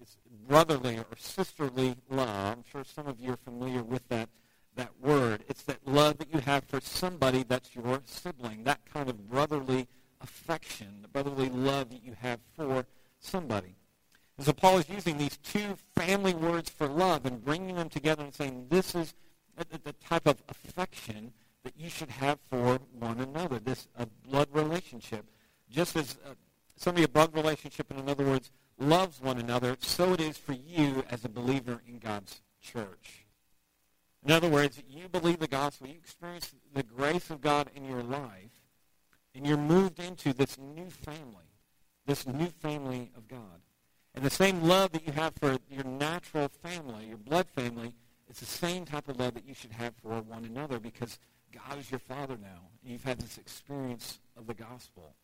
It's 0.00 0.16
brotherly 0.48 0.98
or 0.98 1.06
sisterly 1.16 1.96
love. 2.10 2.56
I'm 2.58 2.64
sure 2.70 2.84
some 2.84 3.06
of 3.06 3.20
you 3.20 3.32
are 3.32 3.38
familiar 3.38 3.82
with 3.82 4.06
that, 4.08 4.28
that 4.74 4.90
word. 5.00 5.44
It's 5.48 5.62
that 5.64 5.86
love 5.86 6.18
that 6.18 6.32
you 6.34 6.40
have 6.40 6.64
for 6.64 6.80
somebody 6.80 7.44
that's 7.44 7.74
your 7.74 8.00
sibling, 8.04 8.64
that 8.64 8.80
kind 8.92 9.08
of 9.08 9.28
brotherly 9.30 9.86
affection, 10.20 10.98
the 11.02 11.08
brotherly 11.08 11.48
love 11.48 11.90
that 11.90 12.04
you 12.04 12.14
have 12.20 12.40
for 12.56 12.84
somebody. 13.20 13.76
And 14.36 14.46
so 14.46 14.52
Paul 14.52 14.78
is 14.78 14.88
using 14.88 15.16
these 15.16 15.38
two 15.38 15.76
family 15.94 16.34
words 16.34 16.68
for 16.68 16.86
love 16.86 17.24
and 17.24 17.44
bringing 17.44 17.76
them 17.76 17.88
together 17.88 18.22
and 18.22 18.34
saying 18.34 18.66
this 18.68 18.94
is 18.94 19.14
the 19.56 19.94
type 19.94 20.26
of 20.26 20.42
affection 20.48 21.32
that 21.64 21.72
you 21.76 21.88
should 21.88 22.10
have 22.10 22.38
for 22.48 22.78
one 22.98 23.18
another, 23.20 23.58
this 23.58 23.88
a 23.98 24.06
blood 24.28 24.48
relationship. 24.52 25.24
Just 25.70 25.96
as 25.96 26.16
uh, 26.24 26.34
somebody 26.76 27.04
a 27.04 27.08
blood 27.08 27.34
relationship, 27.34 27.90
in 27.90 28.08
other 28.08 28.24
words, 28.24 28.52
loves 28.78 29.20
one 29.20 29.38
another, 29.38 29.76
so 29.80 30.12
it 30.12 30.20
is 30.20 30.36
for 30.36 30.52
you 30.52 31.02
as 31.10 31.24
a 31.24 31.28
believer 31.28 31.82
in 31.88 31.98
God's 31.98 32.40
church. 32.60 33.26
In 34.24 34.32
other 34.32 34.48
words, 34.48 34.82
you 34.88 35.08
believe 35.08 35.38
the 35.38 35.48
gospel, 35.48 35.88
you 35.88 35.94
experience 35.94 36.52
the 36.74 36.82
grace 36.82 37.30
of 37.30 37.40
God 37.40 37.70
in 37.74 37.84
your 37.84 38.02
life, 38.02 38.50
and 39.34 39.46
you're 39.46 39.56
moved 39.56 39.98
into 39.98 40.32
this 40.32 40.58
new 40.58 40.90
family, 40.90 41.50
this 42.06 42.26
new 42.26 42.48
family 42.48 43.10
of 43.16 43.28
God. 43.28 43.60
And 44.16 44.24
the 44.24 44.30
same 44.30 44.62
love 44.62 44.92
that 44.92 45.06
you 45.06 45.12
have 45.12 45.34
for 45.38 45.58
your 45.70 45.84
natural 45.84 46.48
family, 46.48 47.04
your 47.08 47.18
blood 47.18 47.46
family, 47.54 47.92
it's 48.28 48.40
the 48.40 48.46
same 48.46 48.86
type 48.86 49.08
of 49.08 49.20
love 49.20 49.34
that 49.34 49.46
you 49.46 49.52
should 49.52 49.72
have 49.72 49.92
for 50.02 50.22
one 50.22 50.46
another 50.46 50.78
because 50.78 51.18
God 51.52 51.78
is 51.78 51.90
your 51.90 52.00
Father 52.00 52.36
now. 52.40 52.62
And 52.82 52.92
you've 52.92 53.04
had 53.04 53.20
this 53.20 53.36
experience 53.36 54.18
of 54.36 54.46
the 54.46 54.54
gospel. 54.54 55.14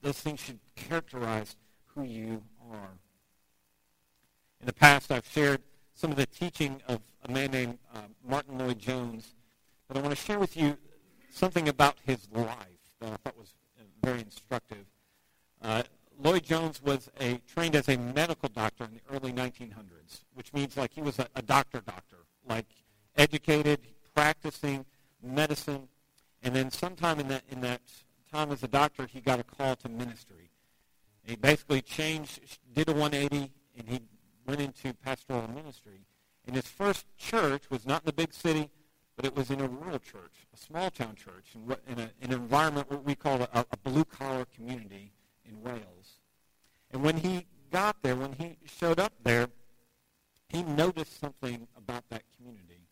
those 0.00 0.18
things 0.18 0.40
should 0.40 0.60
characterize 0.76 1.56
who 1.86 2.04
you 2.04 2.42
are. 2.70 2.92
In 4.60 4.66
the 4.66 4.72
past, 4.72 5.10
I've 5.10 5.26
shared 5.26 5.60
some 5.94 6.10
of 6.10 6.16
the 6.16 6.26
teaching 6.26 6.80
of 6.86 7.00
a 7.24 7.32
man 7.32 7.50
named 7.50 7.78
uh, 7.94 8.02
Martyn 8.26 8.58
Lloyd-Jones, 8.58 9.34
but 9.88 9.96
I 9.96 10.00
want 10.00 10.16
to 10.16 10.24
share 10.24 10.38
with 10.38 10.56
you 10.56 10.78
something 11.30 11.68
about 11.68 11.96
his 12.06 12.28
life 12.32 12.56
that 13.00 13.12
I 13.12 13.16
thought 13.16 13.36
was 13.36 13.54
uh, 13.78 13.82
very 14.02 14.20
instructive. 14.20 14.86
Uh, 15.60 15.82
Lloyd-Jones 16.22 16.82
was 16.82 17.10
a, 17.18 17.40
trained 17.46 17.74
as 17.74 17.88
a 17.88 17.96
medical 17.96 18.48
doctor 18.48 18.84
in 18.84 18.90
the 18.92 19.16
early 19.16 19.32
1900s, 19.32 20.24
which 20.34 20.52
means 20.52 20.76
like 20.76 20.92
he 20.92 21.00
was 21.00 21.18
a, 21.18 21.26
a 21.34 21.42
doctor 21.42 21.80
doctor, 21.80 22.18
like 22.46 22.66
educated, 23.16 23.80
practicing 24.14 24.84
medicine, 25.22 25.88
and 26.42 26.54
then 26.54 26.70
sometime 26.70 27.20
in 27.20 27.28
that 27.28 27.42
in 27.50 27.60
that 27.60 27.80
time 28.32 28.52
as 28.52 28.62
a 28.62 28.68
doctor, 28.68 29.06
he 29.06 29.20
got 29.20 29.40
a 29.40 29.44
call 29.44 29.76
to 29.76 29.88
ministry. 29.88 30.50
He 31.24 31.36
basically 31.36 31.82
changed, 31.82 32.40
did 32.74 32.88
a 32.88 32.92
180, 32.92 33.50
and 33.78 33.88
he 33.88 34.00
went 34.46 34.60
into 34.60 34.94
pastoral 34.94 35.48
ministry. 35.48 36.00
And 36.46 36.56
his 36.56 36.66
first 36.66 37.06
church 37.18 37.64
was 37.70 37.86
not 37.86 38.02
in 38.02 38.06
the 38.06 38.12
big 38.12 38.32
city, 38.32 38.70
but 39.16 39.24
it 39.24 39.36
was 39.36 39.50
in 39.50 39.60
a 39.60 39.68
rural 39.68 39.98
church, 39.98 40.46
a 40.54 40.56
small 40.56 40.90
town 40.90 41.14
church, 41.14 41.54
in, 41.54 41.76
in, 41.92 41.98
a, 41.98 42.10
in 42.22 42.32
an 42.32 42.40
environment 42.40 42.90
what 42.90 43.04
we 43.04 43.14
call 43.14 43.42
a, 43.42 43.66
a 43.70 43.76
blue 43.84 44.04
collar 44.04 44.46
community 44.56 45.12
in 45.50 45.62
Wales. 45.62 46.18
And 46.90 47.02
when 47.02 47.18
he 47.18 47.46
got 47.70 48.02
there, 48.02 48.16
when 48.16 48.32
he 48.32 48.56
showed 48.66 48.98
up 48.98 49.12
there, 49.22 49.48
he 50.48 50.62
noticed 50.62 51.20
something 51.20 51.68
about 51.76 52.08
that 52.10 52.22
community. 52.36 52.88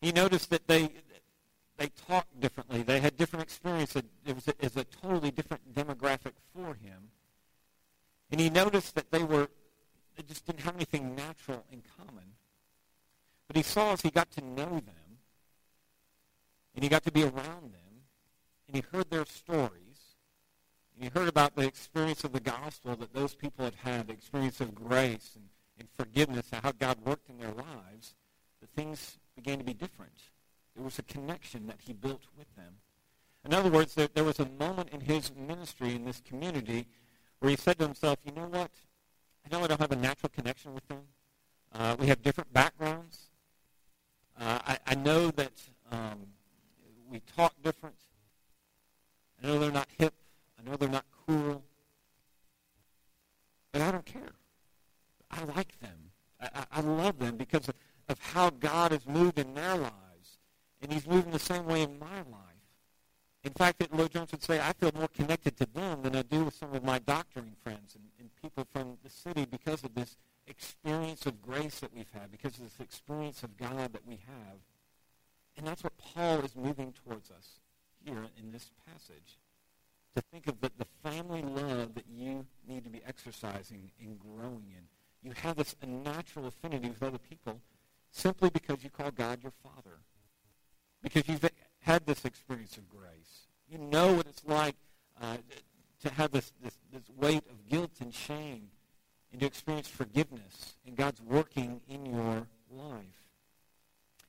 He 0.00 0.12
noticed 0.12 0.50
that 0.50 0.66
they 0.66 0.90
they 1.76 1.90
talked 2.08 2.40
differently. 2.40 2.82
They 2.82 2.98
had 2.98 3.16
different 3.16 3.44
experiences. 3.44 4.02
It 4.26 4.34
was 4.34 4.48
a, 4.48 4.50
it 4.50 4.74
was 4.74 4.76
a 4.76 4.84
totally 4.84 5.30
different 5.30 5.74
demographic 5.74 6.32
for 6.52 6.74
him. 6.74 7.10
And 8.30 8.40
he 8.40 8.50
noticed 8.50 8.94
that 8.96 9.10
they 9.10 9.22
were 9.22 9.48
they 10.16 10.24
just 10.24 10.44
didn't 10.44 10.62
have 10.62 10.74
anything 10.74 11.14
natural 11.14 11.64
in 11.70 11.82
common. 11.96 12.24
But 13.46 13.56
he 13.56 13.62
saw 13.62 13.92
as 13.92 14.02
he 14.02 14.10
got 14.10 14.30
to 14.32 14.44
know 14.44 14.80
them, 14.80 15.18
and 16.74 16.82
he 16.82 16.88
got 16.88 17.04
to 17.04 17.12
be 17.12 17.22
around 17.22 17.72
them, 17.72 18.02
and 18.66 18.76
he 18.76 18.82
heard 18.92 19.10
their 19.10 19.24
stories, 19.24 20.16
and 20.94 21.04
he 21.04 21.10
heard 21.18 21.28
about 21.28 21.47
the 21.58 21.66
experience 21.66 22.22
of 22.22 22.32
the 22.32 22.40
gospel 22.40 22.94
that 22.94 23.12
those 23.12 23.34
people 23.34 23.64
had 23.64 23.74
had, 23.74 24.06
the 24.06 24.12
experience 24.12 24.60
of 24.60 24.72
grace 24.74 25.32
and, 25.34 25.44
and 25.76 25.88
forgiveness, 25.96 26.46
and 26.52 26.62
how 26.62 26.70
God 26.70 26.98
worked 27.04 27.28
in 27.28 27.38
their 27.38 27.52
lives, 27.52 28.14
that 28.60 28.70
things 28.76 29.18
began 29.34 29.58
to 29.58 29.64
be 29.64 29.74
different. 29.74 30.12
There 30.76 30.84
was 30.84 31.00
a 31.00 31.02
connection 31.02 31.66
that 31.66 31.78
he 31.84 31.92
built 31.92 32.22
with 32.36 32.54
them. 32.54 32.74
In 33.44 33.52
other 33.52 33.70
words, 33.70 33.96
there, 33.96 34.08
there 34.14 34.22
was 34.22 34.38
a 34.38 34.48
moment 34.60 34.90
in 34.90 35.00
his 35.00 35.32
ministry 35.34 35.96
in 35.96 36.04
this 36.04 36.22
community 36.24 36.86
where 37.40 37.50
he 37.50 37.56
said 37.56 37.76
to 37.78 37.84
himself, 37.84 38.18
you 38.24 38.30
know 38.30 38.46
what? 38.46 38.70
I 39.44 39.50
know 39.50 39.64
I 39.64 39.66
don't 39.66 39.80
have 39.80 39.92
a 39.92 39.96
natural 39.96 40.30
connection 40.32 40.74
with 40.74 40.86
them. 40.86 41.00
Uh, 41.72 41.96
we 41.98 42.06
have 42.06 42.22
different 42.22 42.52
backgrounds. 42.52 43.30
Uh, 44.40 44.60
I, 44.64 44.78
I, 44.86 44.94
know 44.94 45.30
that 45.32 45.52
um, 45.90 46.20
we 47.10 47.20
talk 47.36 47.52
different. 47.64 47.96
I 49.42 49.48
know 49.48 49.58
they're 49.58 49.72
not 49.72 49.88
hip. 49.98 50.14
I 50.58 50.68
know 50.68 50.76
they're 50.76 50.88
not 50.88 51.04
cool. 51.28 51.62
But 53.72 53.82
I 53.82 53.92
don't 53.92 54.06
care. 54.06 54.32
I 55.30 55.44
like 55.44 55.78
them. 55.80 56.10
I, 56.40 56.64
I 56.72 56.80
love 56.80 57.18
them 57.18 57.36
because 57.36 57.68
of, 57.68 57.74
of 58.08 58.18
how 58.18 58.50
God 58.50 58.92
has 58.92 59.06
moved 59.06 59.38
in 59.38 59.54
their 59.54 59.76
lives. 59.76 59.94
And 60.80 60.92
he's 60.92 61.06
moving 61.06 61.32
the 61.32 61.38
same 61.38 61.66
way 61.66 61.82
in 61.82 61.98
my 61.98 62.16
life. 62.16 62.48
In 63.44 63.52
fact, 63.52 63.78
that 63.78 63.94
Lloyd-Jones 63.94 64.32
would 64.32 64.42
say, 64.42 64.60
I 64.60 64.72
feel 64.72 64.90
more 64.94 65.08
connected 65.08 65.56
to 65.58 65.66
them 65.66 66.02
than 66.02 66.16
I 66.16 66.22
do 66.22 66.44
with 66.44 66.54
some 66.54 66.74
of 66.74 66.82
my 66.82 66.98
doctoring 66.98 67.54
friends 67.62 67.94
and, 67.94 68.04
and 68.18 68.30
people 68.42 68.66
from 68.72 68.96
the 69.04 69.10
city 69.10 69.44
because 69.44 69.84
of 69.84 69.94
this 69.94 70.16
experience 70.46 71.26
of 71.26 71.40
grace 71.42 71.80
that 71.80 71.94
we've 71.94 72.10
had, 72.12 72.30
because 72.30 72.54
of 72.58 72.64
this 72.64 72.80
experience 72.80 73.42
of 73.42 73.56
God 73.56 73.92
that 73.92 74.06
we 74.06 74.18
have. 74.26 74.58
And 75.56 75.66
that's 75.66 75.84
what 75.84 75.96
Paul 75.98 76.40
is 76.40 76.56
moving 76.56 76.94
towards 77.04 77.30
us 77.30 77.60
here 78.04 78.24
in 78.40 78.52
this 78.52 78.70
passage. 78.86 79.38
To 80.16 80.22
think 80.32 80.48
of 80.48 80.60
the, 80.60 80.70
the 80.76 80.86
family 81.02 81.42
love 81.42 81.94
that 81.94 82.06
you 82.08 82.46
need 82.66 82.84
to 82.84 82.90
be 82.90 83.00
exercising 83.06 83.90
and 84.00 84.18
growing 84.18 84.66
in. 84.70 84.84
You 85.22 85.32
have 85.42 85.56
this 85.56 85.76
natural 85.86 86.46
affinity 86.46 86.88
with 86.88 87.02
other 87.02 87.18
people 87.18 87.60
simply 88.10 88.50
because 88.50 88.82
you 88.82 88.90
call 88.90 89.10
God 89.10 89.42
your 89.42 89.52
Father. 89.62 89.98
Because 91.02 91.28
you've 91.28 91.48
had 91.80 92.06
this 92.06 92.24
experience 92.24 92.76
of 92.76 92.88
grace. 92.88 93.46
You 93.70 93.78
know 93.78 94.14
what 94.14 94.26
it's 94.26 94.44
like 94.44 94.74
uh, 95.20 95.36
to 96.02 96.10
have 96.10 96.32
this, 96.32 96.52
this, 96.62 96.74
this 96.92 97.02
weight 97.16 97.44
of 97.50 97.68
guilt 97.68 97.92
and 98.00 98.12
shame 98.12 98.70
and 99.30 99.40
to 99.40 99.46
experience 99.46 99.88
forgiveness 99.88 100.76
and 100.86 100.96
God's 100.96 101.20
working 101.20 101.80
in 101.88 102.06
your 102.06 102.46
life. 102.70 103.24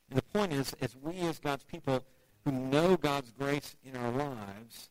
And 0.09 0.17
the 0.17 0.23
point 0.23 0.53
is, 0.53 0.73
as 0.81 0.95
we 0.95 1.19
as 1.19 1.39
God's 1.39 1.63
people 1.63 2.03
who 2.43 2.51
know 2.51 2.97
God's 2.97 3.31
grace 3.31 3.75
in 3.83 3.95
our 3.95 4.11
lives, 4.11 4.89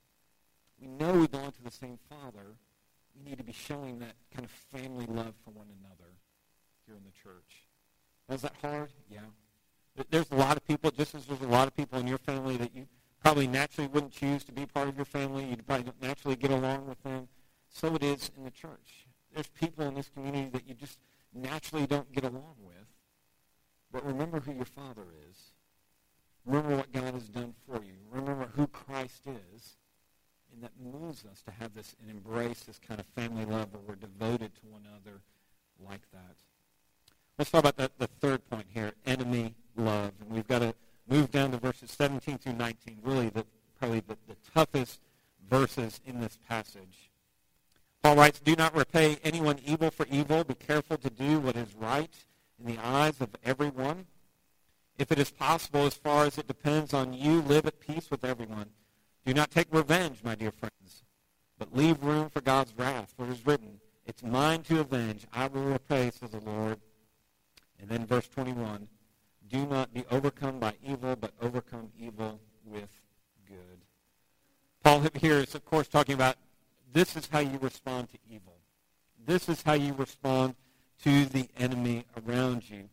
we 0.81 0.87
know 0.87 1.13
we 1.13 1.27
belong 1.27 1.53
to 1.53 1.63
the 1.63 1.71
same 1.71 1.99
Father, 2.09 2.57
we 3.17 3.31
need 3.31 3.39
to 3.39 3.45
be 3.45 3.53
showing 3.53 3.99
that 3.99 4.15
kind 4.35 4.45
of 4.45 4.51
family 4.51 5.07
love 5.07 5.35
for 5.45 5.51
one 5.51 5.67
another 5.81 6.13
here 6.87 6.97
in 6.97 7.03
the 7.05 7.11
church. 7.23 7.67
Is 8.31 8.43
that 8.43 8.55
hard? 8.61 8.91
Yeah. 9.11 9.21
There's 10.11 10.31
a 10.31 10.37
lot 10.37 10.57
of 10.57 10.67
people, 10.67 10.91
just 10.91 11.15
as 11.15 11.27
there's 11.27 11.41
a 11.41 11.47
lot 11.47 11.67
of 11.67 11.77
people 11.77 11.99
in 11.99 12.07
your 12.07 12.19
family 12.19 12.57
that 12.59 12.75
you 12.75 12.87
probably 13.23 13.47
naturally 13.47 13.89
wouldn't 13.89 14.13
choose 14.13 14.45
to 14.45 14.53
be 14.53 14.67
part 14.67 14.89
of 14.89 14.97
your 14.97 15.05
family. 15.05 15.45
You'd 15.45 15.67
probably 15.67 15.85
don't 15.85 16.03
naturally 16.03 16.37
get 16.37 16.51
along 16.51 16.87
with 16.87 17.03
them. 17.03 17.29
So 17.69 17.95
it 17.95 18.03
is 18.03 18.31
in 18.37 18.45
the 18.45 18.51
church. 18.51 19.07
There's 19.35 19.49
people 19.49 19.87
in 19.87 19.95
this 19.95 20.09
community 20.09 20.51
that 20.51 20.69
you 20.69 20.75
just 20.75 20.99
naturally 21.35 21.87
don't 21.87 22.11
get 22.13 22.25
along 22.25 22.55
with. 22.61 22.77
But 23.91 24.07
remember 24.07 24.41
who 24.41 24.53
your 24.53 24.65
Father 24.65 25.05
is. 25.29 25.37
Remember 26.45 26.77
what 26.77 26.93
God 26.93 27.15
has 27.15 27.29
done 27.29 27.55
for 27.67 27.83
you. 27.83 27.95
Remember 28.11 28.49
who 28.55 28.67
Christ 28.69 29.27
is. 29.27 29.77
And 30.59 30.65
that 30.65 31.01
moves 31.01 31.25
us 31.31 31.41
to 31.43 31.53
have 31.53 31.73
this 31.75 31.95
and 32.03 32.11
embrace 32.11 32.65
this 32.65 32.81
kind 32.81 32.99
of 32.99 33.07
family 33.07 33.45
love 33.45 33.73
where 33.73 33.83
we're 33.87 33.95
devoted 33.95 34.51
to 34.57 34.67
one 34.67 34.83
another 34.89 35.21
like 35.89 36.01
that. 36.13 36.35
Let's 37.39 37.53
talk 37.53 37.61
about 37.61 37.77
the, 37.77 37.89
the 37.99 38.09
third 38.09 38.45
point 38.51 38.67
here, 38.75 38.93
enemy 39.07 39.55
love. 39.77 40.11
And 40.21 40.31
we've 40.31 40.49
got 40.49 40.59
to 40.59 40.75
move 41.09 41.31
down 41.31 41.53
to 41.53 41.59
verses 41.59 41.93
17 41.93 42.39
through 42.39 42.55
19, 42.55 42.99
really 43.05 43.29
the, 43.29 43.45
probably 43.79 44.01
the, 44.01 44.17
the 44.27 44.35
toughest 44.53 44.99
verses 45.49 46.01
in 46.05 46.21
this 46.21 46.37
passage. 46.49 47.11
Paul 48.03 48.17
writes, 48.17 48.41
Do 48.41 48.57
not 48.57 48.75
repay 48.75 49.19
anyone 49.23 49.61
evil 49.65 49.93
for 49.93 50.07
evil. 50.11 50.43
Be 50.43 50.55
careful 50.55 50.97
to 50.97 51.11
do 51.11 51.39
what 51.39 51.55
is 51.55 51.73
right 51.77 52.11
in 52.59 52.75
the 52.75 52.83
eyes 52.83 53.21
of 53.21 53.29
everyone. 53.45 54.07
If 54.99 55.13
it 55.13 55.21
is 55.21 55.31
possible, 55.31 55.87
as 55.87 55.95
far 55.95 56.25
as 56.25 56.37
it 56.37 56.49
depends 56.49 56.93
on 56.93 57.13
you, 57.13 57.43
live 57.43 57.65
at 57.67 57.79
peace 57.79 58.11
with 58.11 58.25
everyone. 58.25 58.71
Do 59.29 59.35
not 59.35 59.51
take 59.51 59.67
revenge, 59.71 60.21
my 60.25 60.35
dear 60.35 60.51
friends, 60.51 61.05
but 61.59 61.77
leave 61.77 62.03
room 62.03 62.31
for 62.31 62.41
God's 62.41 62.73
wrath, 62.79 63.13
for 63.15 63.27
it 63.27 63.31
is 63.31 63.45
written, 63.45 63.79
It's 64.07 64.23
mine 64.23 64.63
to 64.63 64.81
avenge. 64.81 65.27
I 65.35 65.49
will 65.49 65.65
repay, 65.65 66.11
says 66.11 66.31
the 66.31 66.41
Lord. 66.41 66.81
And 67.79 67.91
then 67.91 68.07
verse 68.07 68.27
21, 68.29 68.89
do 69.51 69.67
not 69.67 69.93
be 69.93 70.03
overcome 70.11 70.59
by 70.59 70.73
evil, 70.83 71.15
but 71.15 71.33
overcome 71.43 71.91
evil 72.01 72.41
with 72.65 72.89
good. 73.47 73.83
Paul 74.83 75.07
here 75.21 75.41
is, 75.41 75.55
of 75.55 75.63
course, 75.67 75.89
talking 75.89 76.15
about 76.15 76.37
this 76.91 77.15
is 77.15 77.29
how 77.31 77.41
you 77.41 77.59
respond 77.59 78.09
to 78.13 78.19
evil. 78.31 78.57
This 79.27 79.51
is 79.51 79.61
how 79.61 79.75
you 79.75 79.93
respond 79.93 80.55
to 81.05 81.27
the 81.27 81.51
enemy 81.59 82.07
around 82.27 82.71
you. 82.71 82.89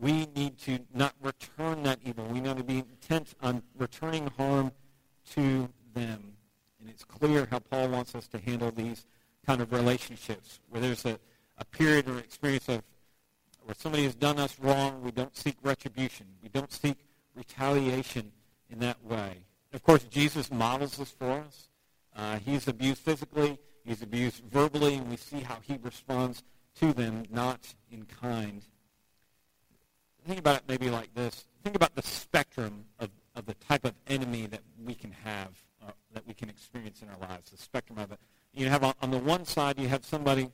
We 0.00 0.28
need 0.36 0.56
to 0.60 0.78
not 0.94 1.14
return 1.20 1.82
that 1.82 1.98
evil. 2.04 2.26
We 2.26 2.40
need 2.40 2.58
to 2.58 2.62
be 2.62 2.78
intent 2.78 3.34
on 3.42 3.64
returning 3.76 4.28
harm 4.38 4.70
to 5.32 5.68
them. 5.94 6.34
And 6.80 6.88
it's 6.88 7.04
clear 7.04 7.46
how 7.50 7.58
Paul 7.58 7.88
wants 7.88 8.14
us 8.14 8.28
to 8.28 8.38
handle 8.38 8.70
these 8.70 9.06
kind 9.46 9.60
of 9.60 9.72
relationships 9.72 10.60
where 10.68 10.80
there's 10.80 11.04
a, 11.04 11.18
a 11.58 11.64
period 11.64 12.08
or 12.08 12.18
experience 12.18 12.68
of 12.68 12.82
where 13.64 13.74
somebody 13.74 14.04
has 14.04 14.14
done 14.14 14.38
us 14.38 14.58
wrong, 14.60 15.00
we 15.02 15.10
don't 15.10 15.34
seek 15.36 15.56
retribution. 15.62 16.26
We 16.42 16.50
don't 16.50 16.70
seek 16.70 16.98
retaliation 17.34 18.30
in 18.70 18.78
that 18.80 19.02
way. 19.04 19.38
Of 19.72 19.82
course, 19.82 20.04
Jesus 20.04 20.52
models 20.52 20.98
this 20.98 21.10
for 21.10 21.30
us. 21.30 21.68
Uh, 22.14 22.38
he's 22.38 22.68
abused 22.68 23.00
physically, 23.00 23.58
he's 23.84 24.02
abused 24.02 24.42
verbally, 24.44 24.96
and 24.96 25.08
we 25.08 25.16
see 25.16 25.40
how 25.40 25.58
he 25.62 25.78
responds 25.82 26.42
to 26.80 26.92
them, 26.92 27.24
not 27.30 27.74
in 27.90 28.04
kind. 28.04 28.62
Think 30.26 30.38
about 30.38 30.56
it 30.56 30.62
maybe 30.68 30.90
like 30.90 31.12
this. 31.14 31.44
Think 31.62 31.76
about 31.76 31.94
the 31.94 32.02
spectrum 32.02 32.84
of, 32.98 33.10
of 33.34 33.46
the 33.46 33.54
type 33.54 33.84
of 33.84 33.94
enemy 34.06 34.46
that 34.46 34.60
we 34.84 34.94
can 34.94 35.12
have, 35.24 35.48
uh, 35.86 35.90
that 36.12 36.26
we 36.26 36.34
can 36.34 36.48
experience 36.48 37.02
in 37.02 37.08
our 37.08 37.28
lives, 37.28 37.50
the 37.50 37.56
spectrum 37.56 37.98
of 37.98 38.12
it. 38.12 38.18
You 38.52 38.68
have 38.68 38.84
on, 38.84 38.94
on 39.02 39.10
the 39.10 39.18
one 39.18 39.44
side, 39.44 39.78
you 39.78 39.88
have 39.88 40.04
somebody 40.04 40.50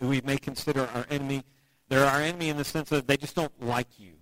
who 0.00 0.08
we 0.08 0.20
may 0.22 0.38
consider 0.38 0.88
our 0.94 1.06
enemy 1.10 1.44
they're 1.92 2.06
our 2.06 2.22
enemy 2.22 2.48
in 2.48 2.56
the 2.56 2.64
sense 2.64 2.88
that 2.88 3.06
they 3.06 3.18
just 3.18 3.34
don't 3.34 3.52
like 3.62 4.00
you. 4.00 4.12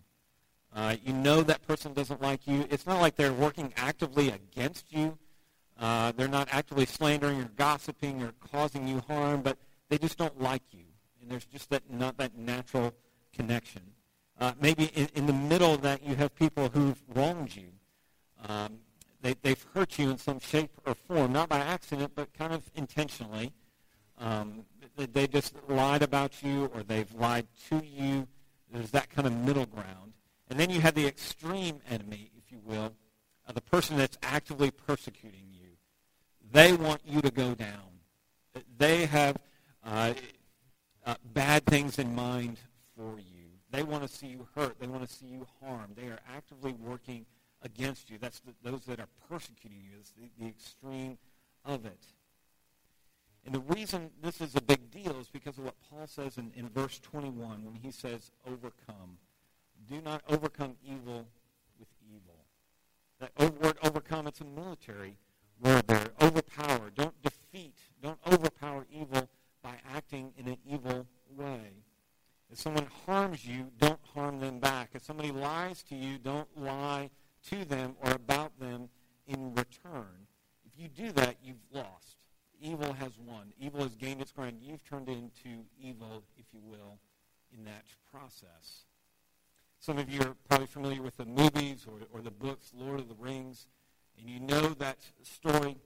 Uh, 0.74 0.96
you 1.04 1.12
know 1.12 1.44
that 1.44 1.64
person 1.68 1.92
doesn't 1.92 2.20
like 2.20 2.44
you. 2.44 2.66
It's 2.68 2.84
not 2.84 3.00
like 3.00 3.14
they're 3.14 3.32
working 3.32 3.72
actively 3.76 4.30
against 4.30 4.92
you. 4.92 5.16
Uh, 5.78 6.10
they're 6.16 6.26
not 6.26 6.48
actively 6.50 6.84
slandering 6.84 7.40
or 7.40 7.48
gossiping 7.54 8.24
or 8.24 8.32
causing 8.50 8.88
you 8.88 9.00
harm, 9.06 9.42
but 9.42 9.56
they 9.88 9.98
just 9.98 10.18
don't 10.18 10.40
like 10.40 10.62
you. 10.72 10.82
And 11.22 11.30
there's 11.30 11.44
just 11.44 11.70
that 11.70 11.88
not 11.88 12.16
that 12.16 12.36
natural 12.36 12.92
connection. 13.32 13.82
Uh, 14.38 14.52
maybe 14.60 14.84
in, 14.94 15.08
in, 15.14 15.26
the 15.26 15.32
middle 15.32 15.76
that 15.76 16.02
you 16.02 16.14
have 16.14 16.34
people 16.34 16.68
who've 16.70 17.00
wronged 17.14 17.54
you. 17.54 17.68
Um, 18.48 18.78
they, 19.20 19.34
have 19.44 19.66
hurt 19.74 19.98
you 19.98 20.10
in 20.10 20.16
some 20.16 20.40
shape 20.40 20.70
or 20.86 20.94
form, 20.94 21.32
not 21.32 21.50
by 21.50 21.58
accident, 21.58 22.12
but 22.14 22.32
kind 22.32 22.54
of 22.54 22.62
intentionally. 22.74 23.52
Um, 24.18 24.64
they, 24.96 25.06
they 25.06 25.26
just 25.26 25.54
lied 25.68 26.02
about 26.02 26.42
you 26.42 26.70
or 26.74 26.82
they've 26.82 27.12
lied 27.14 27.46
to 27.68 27.82
you. 27.84 28.26
There's 28.72 28.90
that 28.92 29.10
kind 29.10 29.26
of 29.26 29.34
middle 29.34 29.66
ground. 29.66 30.14
And 30.48 30.58
then 30.58 30.70
you 30.70 30.80
have 30.80 30.94
the 30.94 31.06
extreme 31.06 31.80
enemy, 31.88 32.30
if 32.36 32.50
you 32.50 32.60
will, 32.64 32.94
uh, 33.46 33.52
the 33.52 33.60
person 33.60 33.96
that's 33.96 34.18
actively 34.22 34.70
persecuting 34.70 35.46
you. 35.52 35.68
They 36.52 36.72
want 36.72 37.02
you 37.04 37.20
to 37.20 37.30
go 37.30 37.54
down. 37.54 38.00
They 38.78 39.06
have 39.06 39.36
uh, 39.84 40.14
uh, 41.06 41.14
bad 41.32 41.64
things 41.66 41.98
in 41.98 42.14
mind 42.14 42.58
for 42.96 43.18
you. 43.18 43.29
They 43.70 43.82
want 43.82 44.02
to 44.02 44.08
see 44.08 44.26
you 44.26 44.48
hurt. 44.54 44.80
They 44.80 44.86
want 44.86 45.08
to 45.08 45.12
see 45.12 45.26
you 45.26 45.46
harmed. 45.62 45.96
They 45.96 46.08
are 46.08 46.18
actively 46.34 46.72
working 46.72 47.26
against 47.62 48.10
you. 48.10 48.18
That's 48.18 48.40
the, 48.40 48.52
those 48.68 48.84
that 48.86 49.00
are 49.00 49.08
persecuting 49.28 49.78
you. 49.82 49.98
It's 50.00 50.10
the, 50.10 50.28
the 50.38 50.48
extreme 50.48 51.18
of 51.64 51.86
it. 51.86 52.04
And 53.44 53.54
the 53.54 53.60
reason 53.60 54.10
this 54.22 54.40
is 54.40 54.54
a 54.54 54.60
big 54.60 54.90
deal 54.90 55.18
is 55.20 55.28
because 55.28 55.56
of 55.58 55.64
what 55.64 55.74
Paul 55.88 56.06
says 56.06 56.36
in, 56.36 56.52
in 56.54 56.68
verse 56.68 56.98
21 56.98 57.64
when 57.64 57.74
he 57.74 57.90
says, 57.90 58.30
overcome. 58.46 59.18
Do 59.88 60.00
not 60.02 60.22
overcome 60.28 60.76
evil 60.84 61.26
with 61.78 61.88
evil. 62.06 62.44
That 63.18 63.62
word 63.62 63.76
overcome, 63.82 64.26
it's 64.26 64.40
a 64.40 64.44
military 64.44 65.16
word 65.62 65.86
there. 65.86 66.08
Overpower. 66.20 66.90
Don't 66.94 67.14
defeat. 67.22 67.74
Don't 68.02 68.18
overpower 68.30 68.86
evil 68.92 69.28
by 69.62 69.74
acting 69.94 70.32
in 70.38 70.48
an 70.48 70.58
evil 70.66 71.06
way. 71.36 71.72
If 72.50 72.58
someone 72.58 72.86
harms 73.06 73.46
you, 73.46 73.70
don't 73.78 74.00
harm 74.14 74.40
them 74.40 74.58
back. 74.58 74.90
If 74.94 75.04
somebody 75.04 75.30
lies 75.30 75.82
to 75.84 75.94
you, 75.94 76.18
don't 76.18 76.48
lie 76.56 77.10
to 77.48 77.64
them 77.64 77.94
or 78.02 78.12
about 78.12 78.58
them 78.58 78.88
in 79.26 79.54
return. 79.54 80.26
If 80.64 80.72
you 80.80 80.88
do 80.88 81.12
that, 81.12 81.36
you've 81.42 81.64
lost. 81.72 82.16
Evil 82.60 82.92
has 82.92 83.12
won. 83.18 83.52
Evil 83.58 83.82
has 83.82 83.94
gained 83.94 84.20
its 84.20 84.32
ground. 84.32 84.58
You've 84.60 84.84
turned 84.84 85.08
into 85.08 85.64
evil, 85.80 86.24
if 86.36 86.44
you 86.52 86.60
will, 86.62 86.98
in 87.56 87.64
that 87.64 87.84
process. 88.10 88.84
Some 89.78 89.96
of 89.96 90.10
you 90.10 90.20
are 90.20 90.34
probably 90.48 90.66
familiar 90.66 91.00
with 91.00 91.16
the 91.16 91.24
movies 91.24 91.86
or, 91.88 92.00
or 92.12 92.20
the 92.20 92.30
books, 92.30 92.72
Lord 92.76 93.00
of 93.00 93.08
the 93.08 93.14
Rings, 93.14 93.66
and 94.18 94.28
you 94.28 94.38
know 94.40 94.74
that 94.74 94.98
story 95.22 95.76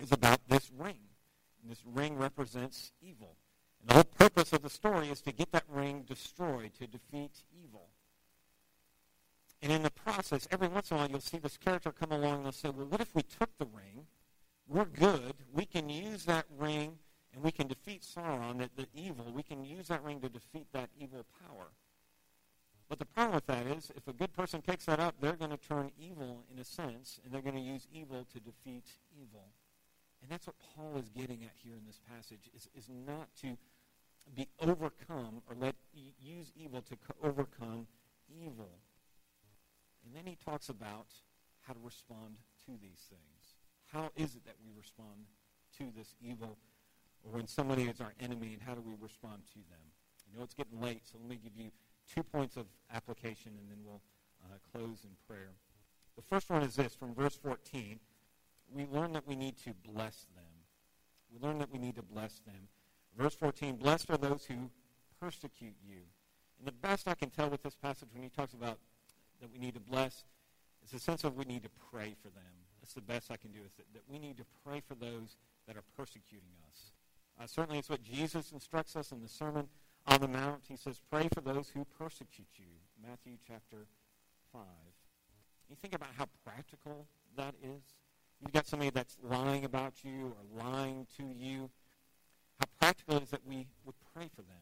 is 0.00 0.10
about 0.10 0.40
this 0.48 0.70
ring. 0.76 0.98
And 1.62 1.70
this 1.70 1.82
ring 1.86 2.16
represents 2.16 2.90
evil. 3.00 3.36
And 3.84 3.90
the 3.90 3.94
whole 3.94 4.04
purpose 4.04 4.52
of 4.54 4.62
the 4.62 4.70
story 4.70 5.10
is 5.10 5.20
to 5.20 5.32
get 5.32 5.52
that 5.52 5.64
ring 5.68 6.04
destroyed, 6.08 6.72
to 6.78 6.86
defeat 6.86 7.32
evil. 7.62 7.88
And 9.60 9.70
in 9.70 9.82
the 9.82 9.90
process, 9.90 10.48
every 10.50 10.68
once 10.68 10.90
in 10.90 10.96
a 10.96 11.00
while, 11.00 11.10
you'll 11.10 11.20
see 11.20 11.38
this 11.38 11.58
character 11.58 11.92
come 11.92 12.10
along 12.10 12.36
and 12.36 12.44
they'll 12.46 12.52
say, 12.52 12.70
well, 12.70 12.86
what 12.86 13.00
if 13.02 13.14
we 13.14 13.22
took 13.22 13.50
the 13.58 13.66
ring? 13.66 14.06
We're 14.66 14.86
good. 14.86 15.34
We 15.52 15.66
can 15.66 15.90
use 15.90 16.24
that 16.24 16.46
ring 16.58 16.98
and 17.34 17.42
we 17.42 17.50
can 17.50 17.66
defeat 17.66 18.02
Sauron, 18.02 18.58
the, 18.58 18.70
the 18.74 18.88
evil. 18.94 19.30
We 19.34 19.42
can 19.42 19.64
use 19.64 19.88
that 19.88 20.02
ring 20.02 20.20
to 20.20 20.28
defeat 20.28 20.66
that 20.72 20.88
evil 20.98 21.26
power. 21.46 21.66
But 22.88 22.98
the 22.98 23.06
problem 23.06 23.34
with 23.34 23.46
that 23.46 23.66
is, 23.66 23.90
if 23.96 24.06
a 24.08 24.12
good 24.12 24.32
person 24.32 24.62
takes 24.62 24.84
that 24.86 25.00
up, 25.00 25.14
they're 25.20 25.32
going 25.32 25.50
to 25.50 25.56
turn 25.56 25.90
evil 25.98 26.44
in 26.52 26.58
a 26.58 26.64
sense, 26.64 27.18
and 27.24 27.32
they're 27.32 27.42
going 27.42 27.56
to 27.56 27.60
use 27.60 27.88
evil 27.92 28.26
to 28.32 28.40
defeat 28.40 28.84
evil. 29.18 29.48
And 30.22 30.30
that's 30.30 30.46
what 30.46 30.56
Paul 30.58 30.96
is 30.98 31.08
getting 31.08 31.42
at 31.42 31.52
here 31.62 31.74
in 31.74 31.86
this 31.86 32.00
passage, 32.08 32.50
is, 32.54 32.68
is 32.76 32.88
not 32.88 33.28
to 33.40 33.56
be 34.34 34.48
overcome 34.60 35.42
or 35.48 35.56
let 35.58 35.74
use 35.92 36.52
evil 36.56 36.82
to 36.82 36.96
overcome 37.22 37.86
evil. 38.28 38.70
And 40.04 40.14
then 40.14 40.26
he 40.26 40.36
talks 40.44 40.68
about 40.68 41.06
how 41.62 41.72
to 41.72 41.80
respond 41.82 42.36
to 42.66 42.72
these 42.80 43.00
things. 43.08 43.54
How 43.92 44.10
is 44.16 44.34
it 44.34 44.44
that 44.44 44.56
we 44.64 44.72
respond 44.76 45.26
to 45.78 45.84
this 45.96 46.14
evil 46.20 46.58
or 47.22 47.32
when 47.32 47.46
somebody 47.46 47.84
is 47.84 48.00
our 48.00 48.12
enemy 48.20 48.52
and 48.52 48.62
how 48.62 48.74
do 48.74 48.82
we 48.82 48.94
respond 49.00 49.42
to 49.52 49.58
them? 49.70 49.84
I 50.26 50.36
know 50.36 50.44
it's 50.44 50.54
getting 50.54 50.80
late, 50.80 51.02
so 51.04 51.18
let 51.20 51.28
me 51.28 51.38
give 51.42 51.56
you 51.56 51.70
two 52.12 52.22
points 52.22 52.56
of 52.56 52.66
application 52.92 53.52
and 53.58 53.70
then 53.70 53.78
we'll 53.84 54.02
uh, 54.44 54.56
close 54.72 55.04
in 55.04 55.10
prayer. 55.28 55.52
The 56.16 56.22
first 56.22 56.50
one 56.50 56.62
is 56.62 56.76
this 56.76 56.94
from 56.94 57.14
verse 57.14 57.36
14. 57.36 57.98
We 58.72 58.86
learn 58.86 59.12
that 59.12 59.26
we 59.26 59.36
need 59.36 59.56
to 59.64 59.74
bless 59.92 60.26
them. 60.34 60.44
We 61.32 61.46
learn 61.46 61.58
that 61.58 61.70
we 61.72 61.78
need 61.78 61.96
to 61.96 62.02
bless 62.02 62.40
them. 62.40 62.68
Verse 63.16 63.34
14, 63.34 63.76
blessed 63.76 64.10
are 64.10 64.16
those 64.16 64.44
who 64.44 64.70
persecute 65.20 65.74
you. 65.86 65.98
And 66.58 66.66
the 66.66 66.72
best 66.72 67.06
I 67.08 67.14
can 67.14 67.30
tell 67.30 67.48
with 67.48 67.62
this 67.62 67.74
passage 67.74 68.08
when 68.12 68.22
he 68.22 68.28
talks 68.28 68.54
about 68.54 68.78
that 69.40 69.50
we 69.52 69.58
need 69.58 69.74
to 69.74 69.80
bless 69.80 70.24
is 70.84 70.92
a 70.92 70.98
sense 70.98 71.24
of 71.24 71.36
we 71.36 71.44
need 71.44 71.62
to 71.62 71.70
pray 71.92 72.14
for 72.22 72.28
them. 72.28 72.52
That's 72.80 72.94
the 72.94 73.00
best 73.00 73.30
I 73.30 73.36
can 73.36 73.52
do 73.52 73.60
is 73.64 73.72
that, 73.76 73.86
that 73.94 74.02
we 74.08 74.18
need 74.18 74.36
to 74.38 74.44
pray 74.66 74.82
for 74.86 74.94
those 74.94 75.36
that 75.66 75.76
are 75.76 75.84
persecuting 75.96 76.54
us. 76.68 76.92
Uh, 77.40 77.46
certainly 77.46 77.78
it's 77.78 77.88
what 77.88 78.02
Jesus 78.02 78.52
instructs 78.52 78.96
us 78.96 79.12
in 79.12 79.20
the 79.22 79.28
Sermon 79.28 79.68
on 80.06 80.20
the 80.20 80.28
Mount. 80.28 80.62
He 80.68 80.76
says, 80.76 81.00
pray 81.10 81.28
for 81.32 81.40
those 81.40 81.70
who 81.74 81.86
persecute 81.98 82.46
you. 82.56 82.66
Matthew 83.02 83.36
chapter 83.46 83.86
5. 84.52 84.62
You 85.68 85.76
think 85.80 85.94
about 85.94 86.10
how 86.16 86.26
practical 86.44 87.06
that 87.36 87.54
is. 87.62 87.82
You've 88.40 88.52
got 88.52 88.66
somebody 88.66 88.90
that's 88.90 89.16
lying 89.22 89.64
about 89.64 89.94
you 90.04 90.34
or 90.36 90.64
lying 90.64 91.06
to 91.16 91.24
you. 91.24 91.70
How 92.60 92.66
practical 92.80 93.16
it 93.16 93.24
is 93.24 93.30
that 93.30 93.46
we 93.46 93.66
would 93.84 93.94
pray 94.14 94.28
for 94.34 94.42
them. 94.42 94.56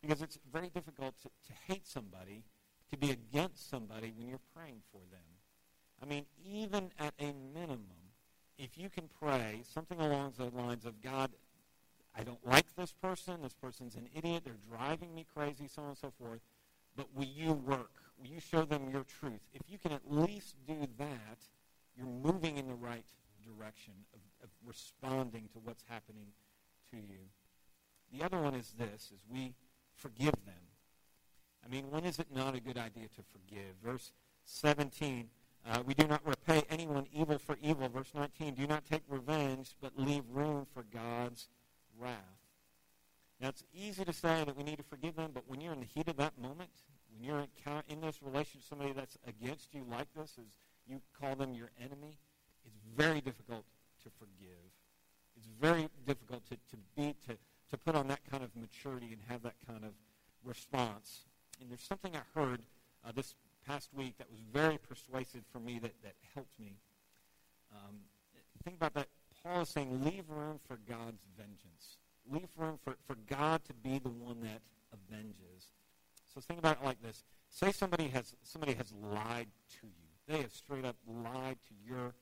Because 0.00 0.22
it's 0.22 0.38
very 0.52 0.68
difficult 0.68 1.14
to, 1.22 1.28
to 1.28 1.52
hate 1.66 1.86
somebody 1.86 2.44
to 2.90 2.96
be 2.96 3.10
against 3.10 3.68
somebody 3.68 4.12
when 4.16 4.28
you're 4.28 4.40
praying 4.54 4.80
for 4.92 5.00
them. 5.10 5.20
I 6.02 6.06
mean, 6.06 6.26
even 6.44 6.90
at 6.98 7.14
a 7.18 7.32
minimum, 7.54 8.12
if 8.56 8.78
you 8.78 8.88
can 8.88 9.08
pray 9.20 9.62
something 9.68 10.00
along 10.00 10.34
the 10.38 10.44
lines 10.44 10.84
of, 10.84 11.02
God, 11.02 11.30
I 12.16 12.22
don't 12.22 12.44
like 12.46 12.74
this 12.76 12.92
person, 12.92 13.42
this 13.42 13.54
person's 13.54 13.94
an 13.94 14.08
idiot, 14.14 14.42
they're 14.44 14.54
driving 14.76 15.14
me 15.14 15.26
crazy, 15.34 15.68
so 15.68 15.82
on 15.82 15.88
and 15.88 15.98
so 15.98 16.12
forth, 16.20 16.40
but 16.96 17.06
will 17.14 17.24
you 17.26 17.52
work? 17.52 17.90
Will 18.20 18.28
you 18.28 18.40
show 18.40 18.64
them 18.64 18.88
your 18.90 19.04
truth? 19.04 19.40
If 19.52 19.62
you 19.68 19.78
can 19.78 19.92
at 19.92 20.10
least 20.10 20.56
do 20.66 20.88
that, 20.98 21.38
you're 21.96 22.06
moving 22.06 22.58
in 22.58 22.66
the 22.66 22.74
right 22.74 23.04
direction 23.44 23.92
of, 24.12 24.20
of 24.42 24.50
responding 24.66 25.48
to 25.52 25.58
what's 25.62 25.84
happening 25.88 26.26
to 26.90 26.96
you. 26.96 27.28
The 28.12 28.24
other 28.24 28.38
one 28.38 28.54
is 28.54 28.72
this, 28.78 29.10
is 29.14 29.20
we 29.30 29.54
forgive 29.94 30.34
them. 30.46 30.68
I 31.64 31.68
mean, 31.68 31.90
when 31.90 32.04
is 32.04 32.18
it 32.18 32.28
not 32.34 32.54
a 32.54 32.60
good 32.60 32.78
idea 32.78 33.08
to 33.16 33.22
forgive? 33.22 33.74
Verse 33.84 34.12
17, 34.44 35.28
uh, 35.68 35.82
we 35.84 35.92
do 35.92 36.06
not 36.06 36.26
repay 36.26 36.62
anyone 36.70 37.06
evil 37.12 37.38
for 37.38 37.58
evil. 37.60 37.88
Verse 37.88 38.12
19, 38.14 38.54
do 38.54 38.66
not 38.66 38.84
take 38.86 39.02
revenge, 39.08 39.74
but 39.80 39.92
leave 39.98 40.22
room 40.32 40.66
for 40.72 40.82
God's 40.82 41.48
wrath. 41.98 42.14
Now, 43.40 43.48
it's 43.48 43.64
easy 43.72 44.04
to 44.04 44.12
say 44.12 44.44
that 44.44 44.56
we 44.56 44.64
need 44.64 44.78
to 44.78 44.84
forgive 44.84 45.16
them, 45.16 45.30
but 45.32 45.44
when 45.46 45.60
you're 45.60 45.72
in 45.72 45.80
the 45.80 45.86
heat 45.86 46.08
of 46.08 46.16
that 46.16 46.40
moment, 46.40 46.70
when 47.10 47.22
you're 47.22 47.46
in 47.88 48.00
this 48.00 48.22
relationship 48.22 48.68
somebody 48.68 48.92
that's 48.92 49.18
against 49.26 49.74
you 49.74 49.84
like 49.88 50.08
this, 50.14 50.38
as 50.38 50.46
you 50.86 51.00
call 51.20 51.36
them 51.36 51.54
your 51.54 51.70
enemy, 51.78 52.18
it's 52.64 52.78
very 52.96 53.20
difficult 53.20 53.64
to 54.02 54.10
forgive. 54.18 54.77
It's 55.38 55.48
very 55.60 55.88
difficult 56.06 56.44
to, 56.50 56.56
to 56.56 56.76
be, 56.96 57.14
to, 57.28 57.38
to 57.70 57.78
put 57.78 57.94
on 57.94 58.08
that 58.08 58.20
kind 58.30 58.42
of 58.44 58.50
maturity 58.54 59.08
and 59.12 59.18
have 59.28 59.42
that 59.42 59.54
kind 59.66 59.84
of 59.84 59.92
response 60.44 61.22
and 61.60 61.70
there's 61.70 61.82
something 61.82 62.14
I 62.14 62.38
heard 62.38 62.62
uh, 63.06 63.12
this 63.14 63.34
past 63.66 63.90
week 63.92 64.16
that 64.18 64.30
was 64.30 64.40
very 64.52 64.78
persuasive 64.78 65.42
for 65.52 65.58
me 65.58 65.78
that, 65.80 65.92
that 66.02 66.14
helped 66.34 66.58
me. 66.58 66.76
Um, 67.72 67.96
think 68.64 68.76
about 68.76 68.94
that. 68.94 69.08
Paul 69.42 69.62
is 69.62 69.68
saying, 69.68 70.04
leave 70.04 70.24
room 70.28 70.58
for 70.66 70.78
God's 70.88 71.22
vengeance. 71.36 71.98
Leave 72.30 72.48
room 72.56 72.78
for, 72.84 72.96
for 73.06 73.16
God 73.28 73.64
to 73.64 73.72
be 73.72 73.98
the 73.98 74.08
one 74.08 74.40
that 74.42 74.60
avenges. 74.92 75.72
So 76.32 76.40
think 76.40 76.58
about 76.58 76.78
it 76.80 76.84
like 76.84 77.02
this. 77.02 77.24
Say 77.50 77.72
somebody 77.72 78.08
has, 78.08 78.34
somebody 78.42 78.74
has 78.74 78.92
lied 78.92 79.48
to 79.80 79.86
you. 79.86 79.92
They 80.26 80.42
have 80.42 80.52
straight 80.52 80.84
up 80.84 80.96
lied 81.06 81.56
to 81.68 81.74
your 81.86 82.14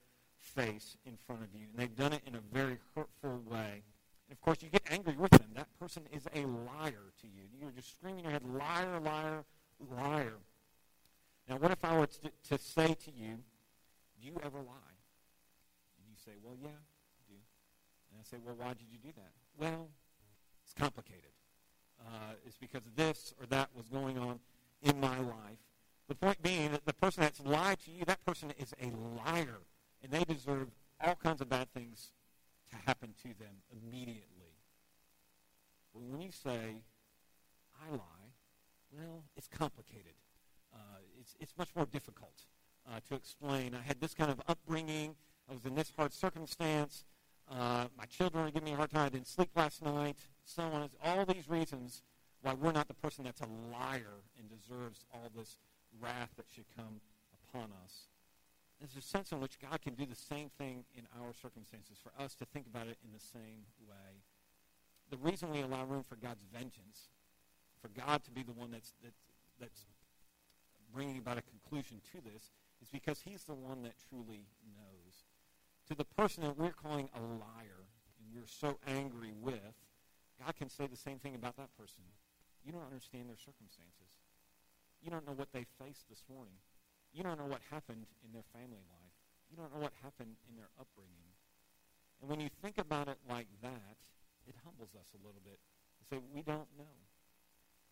face 0.46 0.96
in 1.04 1.16
front 1.26 1.42
of 1.42 1.48
you. 1.54 1.66
And 1.70 1.78
they've 1.78 1.96
done 1.96 2.12
it 2.12 2.22
in 2.26 2.34
a 2.34 2.40
very 2.52 2.78
hurtful 2.94 3.42
way. 3.50 3.82
And 4.28 4.32
of 4.32 4.40
course, 4.40 4.58
you 4.62 4.68
get 4.68 4.82
angry 4.90 5.16
with 5.16 5.30
them. 5.32 5.50
That 5.54 5.68
person 5.78 6.02
is 6.12 6.26
a 6.34 6.40
liar 6.46 7.12
to 7.20 7.26
you. 7.26 7.42
You're 7.60 7.70
just 7.70 7.92
screaming 7.92 8.24
your 8.24 8.32
head, 8.32 8.42
liar, 8.44 9.00
liar, 9.00 9.44
liar. 9.94 10.38
Now, 11.48 11.56
what 11.58 11.70
if 11.70 11.84
I 11.84 11.96
were 11.98 12.06
to, 12.06 12.30
to 12.50 12.58
say 12.58 12.88
to 12.88 13.10
you, 13.10 13.38
do 14.20 14.26
you 14.26 14.34
ever 14.44 14.58
lie? 14.58 14.96
And 15.98 16.08
you 16.08 16.16
say, 16.24 16.32
well, 16.42 16.56
yeah, 16.60 16.68
I 16.68 17.22
do. 17.28 17.36
And 18.10 18.20
I 18.20 18.24
say, 18.24 18.38
well, 18.44 18.56
why 18.58 18.68
did 18.74 18.86
you 18.90 18.98
do 18.98 19.12
that? 19.16 19.32
Well, 19.58 19.88
it's 20.64 20.74
complicated. 20.74 21.30
Uh, 22.00 22.32
it's 22.44 22.56
because 22.56 22.82
this 22.96 23.32
or 23.40 23.46
that 23.46 23.68
was 23.76 23.88
going 23.88 24.18
on 24.18 24.40
in 24.82 25.00
my 25.00 25.18
life. 25.18 25.58
The 26.08 26.14
point 26.14 26.42
being 26.42 26.72
that 26.72 26.84
the 26.84 26.92
person 26.92 27.22
that's 27.22 27.40
lied 27.40 27.78
to 27.84 27.90
you, 27.90 28.04
that 28.04 28.24
person 28.24 28.52
is 28.58 28.74
a 28.80 28.90
liar, 29.24 29.58
and 30.02 30.12
they 30.12 30.24
deserve 30.24 30.68
all 31.00 31.14
kinds 31.14 31.40
of 31.40 31.48
bad 31.48 31.72
things 31.72 32.12
to 32.70 32.76
happen 32.86 33.14
to 33.22 33.28
them 33.38 33.62
immediately. 33.72 34.54
But 35.92 36.02
when 36.02 36.20
you 36.20 36.30
say, 36.30 36.76
I 37.80 37.90
lie, 37.90 38.26
well, 38.92 39.24
it's 39.36 39.48
complicated. 39.48 40.14
Uh, 40.74 40.98
it's, 41.20 41.34
it's 41.40 41.54
much 41.58 41.68
more 41.74 41.86
difficult 41.86 42.42
uh, 42.90 43.00
to 43.08 43.14
explain. 43.14 43.74
I 43.74 43.86
had 43.86 44.00
this 44.00 44.14
kind 44.14 44.30
of 44.30 44.40
upbringing. 44.48 45.14
I 45.48 45.54
was 45.54 45.64
in 45.64 45.74
this 45.74 45.92
hard 45.96 46.12
circumstance. 46.12 47.04
Uh, 47.50 47.86
my 47.96 48.04
children 48.06 48.46
are 48.46 48.50
giving 48.50 48.66
me 48.66 48.72
a 48.72 48.76
hard 48.76 48.90
time. 48.90 49.06
I 49.06 49.08
didn't 49.08 49.28
sleep 49.28 49.50
last 49.54 49.82
night. 49.84 50.16
So 50.44 50.62
on. 50.62 50.88
All 51.04 51.24
these 51.24 51.48
reasons 51.48 52.02
why 52.42 52.54
we're 52.54 52.72
not 52.72 52.88
the 52.88 52.94
person 52.94 53.24
that's 53.24 53.40
a 53.40 53.48
liar 53.72 54.22
and 54.38 54.48
deserves 54.48 55.04
all 55.12 55.30
this 55.36 55.56
wrath 56.00 56.30
that 56.36 56.46
should 56.54 56.66
come 56.76 57.00
upon 57.48 57.70
us. 57.84 58.08
There's 58.80 58.96
a 58.96 59.06
sense 59.06 59.32
in 59.32 59.40
which 59.40 59.58
God 59.58 59.80
can 59.80 59.94
do 59.94 60.04
the 60.04 60.14
same 60.14 60.50
thing 60.58 60.84
in 60.94 61.04
our 61.18 61.32
circumstances, 61.32 61.96
for 62.02 62.12
us 62.22 62.34
to 62.36 62.44
think 62.44 62.66
about 62.66 62.88
it 62.88 62.98
in 63.04 63.12
the 63.12 63.20
same 63.20 63.64
way. 63.88 64.20
The 65.10 65.16
reason 65.16 65.50
we 65.50 65.62
allow 65.62 65.84
room 65.84 66.02
for 66.02 66.16
God's 66.16 66.44
vengeance, 66.52 67.08
for 67.80 67.88
God 67.88 68.22
to 68.24 68.30
be 68.30 68.42
the 68.42 68.52
one 68.52 68.70
that's, 68.70 68.92
that's, 69.02 69.22
that's 69.58 69.86
bringing 70.92 71.18
about 71.18 71.38
a 71.38 71.42
conclusion 71.42 72.00
to 72.12 72.20
this, 72.20 72.50
is 72.82 72.88
because 72.92 73.20
he's 73.20 73.44
the 73.44 73.54
one 73.54 73.82
that 73.82 73.94
truly 74.08 74.44
knows. 74.76 75.24
To 75.88 75.94
the 75.94 76.04
person 76.04 76.42
that 76.42 76.58
we're 76.58 76.72
calling 76.72 77.08
a 77.14 77.20
liar 77.20 77.86
and 78.18 78.34
we're 78.34 78.46
so 78.46 78.78
angry 78.86 79.32
with, 79.40 79.74
God 80.44 80.54
can 80.56 80.68
say 80.68 80.86
the 80.86 80.96
same 80.96 81.18
thing 81.18 81.34
about 81.34 81.56
that 81.56 81.70
person. 81.78 82.04
You 82.64 82.72
don't 82.72 82.84
understand 82.84 83.28
their 83.28 83.38
circumstances. 83.38 84.20
You 85.00 85.10
don't 85.10 85.26
know 85.26 85.32
what 85.32 85.52
they 85.52 85.64
faced 85.78 86.08
this 86.10 86.24
morning. 86.28 86.58
You 87.16 87.24
don't 87.24 87.40
know 87.40 87.48
what 87.48 87.64
happened 87.72 88.04
in 88.20 88.36
their 88.36 88.44
family 88.52 88.84
life. 88.92 89.16
You 89.48 89.56
don't 89.56 89.72
know 89.72 89.80
what 89.80 89.96
happened 90.04 90.36
in 90.52 90.60
their 90.60 90.68
upbringing. 90.76 91.32
And 92.20 92.28
when 92.28 92.40
you 92.44 92.52
think 92.60 92.76
about 92.76 93.08
it 93.08 93.16
like 93.24 93.48
that, 93.64 93.96
it 94.44 94.54
humbles 94.60 94.92
us 94.92 95.08
a 95.16 95.20
little 95.24 95.40
bit. 95.40 95.56
Say, 96.12 96.20
we 96.34 96.42
don't 96.42 96.68
know. 96.76 96.92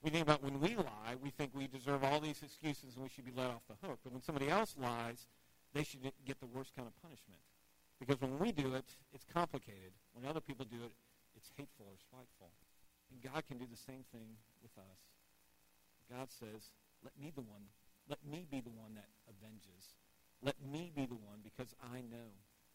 We 0.05 0.11
think 0.11 0.23
about 0.23 0.45
when 0.45 0.61
we 0.61 0.77
lie, 0.77 1.17
we 1.17 1.31
think 1.31 1.57
we 1.57 1.67
deserve 1.67 2.05
all 2.05 2.21
these 2.21 2.43
excuses 2.45 2.95
and 2.95 3.03
we 3.03 3.09
should 3.09 3.25
be 3.25 3.33
let 3.35 3.49
off 3.49 3.65
the 3.65 3.81
hook. 3.81 3.99
But 4.05 4.13
when 4.13 4.21
somebody 4.21 4.51
else 4.51 4.77
lies, 4.77 5.25
they 5.73 5.83
should 5.83 6.05
get 6.05 6.39
the 6.39 6.47
worst 6.53 6.77
kind 6.77 6.87
of 6.87 6.93
punishment. 7.01 7.41
Because 7.99 8.21
when 8.21 8.39
we 8.39 8.53
do 8.53 8.75
it, 8.75 8.85
it's 9.15 9.25
complicated. 9.33 9.97
When 10.13 10.29
other 10.29 10.45
people 10.45 10.67
do 10.69 10.85
it, 10.85 10.93
it's 11.35 11.49
hateful 11.57 11.89
or 11.89 11.97
spiteful. 11.97 12.53
And 13.11 13.25
God 13.25 13.43
can 13.49 13.57
do 13.57 13.65
the 13.65 13.81
same 13.81 14.05
thing 14.13 14.37
with 14.63 14.77
us. 14.77 15.01
God 16.13 16.29
says, 16.29 16.69
let 17.03 17.17
me 17.19 17.33
the 17.35 17.41
one, 17.41 17.65
let 18.09 18.21
me 18.23 18.47
be 18.51 18.61
the 18.61 18.77
one 18.77 18.95
that. 18.95 19.04
Let 20.45 20.61
me 20.61 20.93
be 20.95 21.07
the 21.07 21.17
one 21.17 21.41
because 21.43 21.75
I 21.81 22.05
know. 22.13 22.29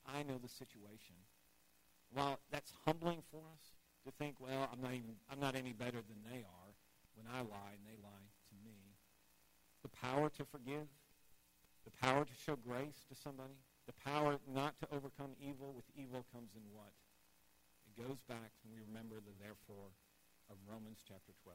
I 0.10 0.24
know 0.24 0.42
the 0.42 0.50
situation. 0.50 1.14
While 2.12 2.40
that's 2.50 2.74
humbling 2.86 3.22
for 3.30 3.46
us 3.54 3.78
to 4.06 4.12
think, 4.18 4.42
well, 4.42 4.68
I'm 4.74 4.82
not 4.82 4.98
even 4.98 5.14
I'm 5.30 5.40
not 5.40 5.56
any 5.56 5.74
better 5.74 6.02
than 6.02 6.18
they 6.26 6.42
are 6.42 6.72
when 7.14 7.30
I 7.30 7.46
lie 7.46 7.78
and 7.78 7.86
they 7.86 8.02
lie 8.02 8.30
to 8.50 8.56
me. 8.66 8.74
The 9.86 9.94
power 9.94 10.34
to 10.34 10.44
forgive, 10.50 10.90
the 11.86 11.94
power 12.02 12.26
to 12.26 12.36
show 12.44 12.58
grace 12.58 13.06
to 13.06 13.16
somebody, 13.16 13.54
the 13.86 13.94
power 14.02 14.42
not 14.50 14.74
to 14.82 14.90
overcome 14.90 15.38
evil 15.38 15.70
with 15.78 15.86
evil 15.94 16.26
comes 16.34 16.50
in 16.58 16.66
what? 16.74 16.98
It 17.86 18.02
goes 18.02 18.18
back 18.26 18.50
when 18.66 18.74
we 18.74 18.82
remember 18.82 19.22
the 19.22 19.38
therefore 19.38 19.94
of 20.50 20.58
Romans 20.66 21.06
chapter 21.06 21.38
12. 21.46 21.54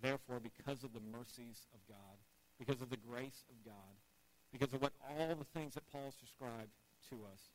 Therefore, 0.00 0.40
because 0.40 0.80
of 0.80 0.96
the 0.96 1.04
mercies 1.12 1.68
of 1.76 1.80
God, 1.84 2.16
because 2.56 2.80
of 2.80 2.88
the 2.88 3.00
grace 3.00 3.44
of 3.52 3.56
God, 3.68 4.00
because 4.52 4.72
of 4.74 4.82
what 4.82 4.92
all 5.08 5.34
the 5.34 5.44
things 5.44 5.74
that 5.74 5.86
Paul's 5.90 6.16
described 6.16 6.74
to 7.10 7.24
us, 7.30 7.54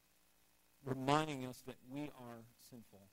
reminding 0.83 1.45
us 1.45 1.63
that 1.67 1.75
we 1.91 2.11
are 2.15 2.43
sinful, 2.69 3.07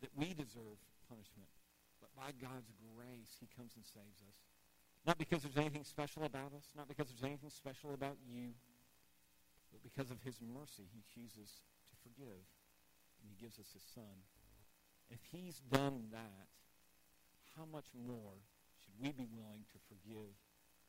that 0.00 0.10
we 0.16 0.34
deserve 0.34 0.78
punishment, 1.08 1.48
but 2.00 2.14
by 2.14 2.30
God's 2.38 2.70
grace, 2.94 3.34
he 3.40 3.48
comes 3.56 3.74
and 3.74 3.84
saves 3.84 4.22
us. 4.22 4.38
Not 5.06 5.18
because 5.18 5.42
there's 5.42 5.56
anything 5.56 5.84
special 5.84 6.24
about 6.24 6.52
us, 6.54 6.70
not 6.76 6.86
because 6.86 7.08
there's 7.08 7.24
anything 7.26 7.50
special 7.50 7.94
about 7.94 8.18
you, 8.28 8.54
but 9.72 9.82
because 9.82 10.10
of 10.10 10.22
his 10.22 10.38
mercy, 10.40 10.86
he 10.92 11.02
chooses 11.08 11.64
to 11.90 11.94
forgive, 12.02 12.44
and 13.20 13.26
he 13.26 13.36
gives 13.40 13.58
us 13.58 13.72
his 13.72 13.82
son. 13.94 14.22
If 15.10 15.18
he's 15.32 15.60
done 15.72 16.12
that, 16.12 16.46
how 17.56 17.64
much 17.64 17.90
more 17.96 18.38
should 18.84 18.94
we 19.00 19.10
be 19.10 19.26
willing 19.32 19.64
to 19.72 19.78
forgive 19.88 20.36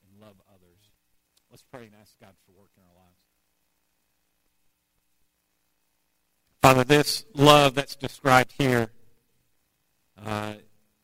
and 0.04 0.22
love 0.22 0.36
others? 0.52 0.99
Let's 1.52 1.64
pray 1.64 1.86
and 1.86 1.94
ask 2.00 2.14
God 2.20 2.34
for 2.46 2.52
work 2.60 2.70
in 2.78 2.84
our 2.84 3.04
lives. 3.04 3.18
Father, 6.62 6.84
this 6.84 7.26
love 7.34 7.74
that's 7.74 7.96
described 7.96 8.54
here, 8.58 8.92
uh, 10.24 10.56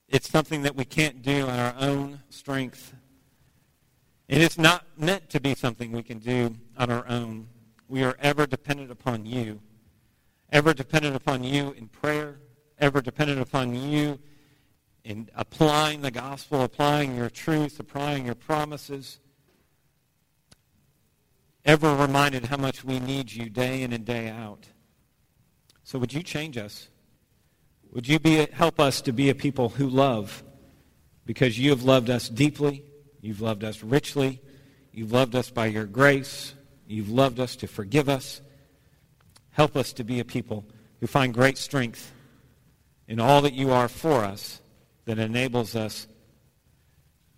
it's 0.08 0.30
something 0.30 0.62
that 0.62 0.76
we 0.76 0.86
can't 0.86 1.24
do 1.24 1.48
on 1.48 1.60
our 1.60 1.74
own 1.80 2.22
strength. 2.30 2.94
It 4.28 4.40
is 4.40 4.60
not 4.60 4.86
meant 4.98 5.32
to 5.32 5.40
be 5.40 5.56
something 5.56 5.92
we 5.92 6.04
can 6.04 6.20
do 6.20 6.56
on 6.78 6.92
our 6.92 7.08
own. 7.08 7.48
We 7.88 8.04
are 8.04 8.16
ever 8.20 8.46
dependent 8.46 8.92
upon 8.92 9.26
you, 9.26 9.62
ever 10.52 10.76
dependent 10.76 11.16
upon 11.16 11.44
you 11.44 11.72
in 11.72 11.88
prayer, 11.88 12.40
ever 12.78 13.02
dependent 13.02 13.42
upon 13.42 13.74
you 13.74 14.20
in 15.04 15.30
applying 15.36 16.02
the 16.02 16.12
gospel, 16.12 16.62
applying 16.62 17.16
your 17.16 17.30
truth, 17.32 17.80
applying 17.80 18.26
your 18.28 18.36
promises. 18.36 19.20
Ever 21.66 21.96
reminded 21.96 22.46
how 22.46 22.58
much 22.58 22.84
we 22.84 23.00
need 23.00 23.32
you 23.32 23.50
day 23.50 23.82
in 23.82 23.92
and 23.92 24.06
day 24.06 24.30
out. 24.30 24.68
So 25.84 25.98
would 25.98 26.14
you 26.14 26.22
change 26.22 26.58
us? 26.58 26.90
Would 27.92 28.08
you 28.08 28.20
be, 28.20 28.48
help 28.52 28.80
us 28.80 29.02
to 29.02 29.12
be 29.12 29.30
a 29.30 29.36
people 29.36 29.70
who 29.70 29.88
love 29.88 30.44
because 31.26 31.58
you 31.58 31.72
have 31.72 31.84
loved 31.84 32.10
us 32.10 32.30
deeply, 32.30 32.84
you've 33.22 33.42
loved 33.42 33.64
us 33.64 33.82
richly, 33.82 34.42
you've 34.92 35.12
loved 35.12 35.36
us 35.36 35.50
by 35.50 35.66
your 35.66 35.86
grace, 35.86 36.54
you've 36.88 37.10
loved 37.10 37.40
us 37.40 37.56
to 37.58 37.68
forgive 37.68 38.10
us. 38.10 38.42
Help 39.52 39.76
us 39.76 39.94
to 39.94 40.04
be 40.04 40.20
a 40.20 40.26
people 40.26 40.66
who 41.00 41.08
find 41.08 41.34
great 41.34 41.58
strength 41.58 42.12
in 43.08 43.20
all 43.20 43.42
that 43.42 43.54
you 43.54 43.72
are 43.72 43.88
for 43.88 44.24
us 44.24 44.62
that 45.06 45.18
enables 45.18 45.76
us 45.76 46.08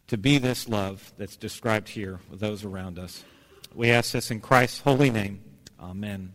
to 0.07 0.17
be 0.17 0.37
this 0.37 0.67
love 0.67 1.13
that's 1.17 1.37
described 1.37 1.89
here 1.89 2.19
with 2.29 2.39
those 2.39 2.63
around 2.63 2.97
us. 2.97 3.23
We 3.77 3.91
ask 3.91 4.11
this 4.13 4.31
in 4.31 4.41
Christ's 4.41 4.81
holy 4.81 5.11
name. 5.11 5.39
Amen. 5.79 6.33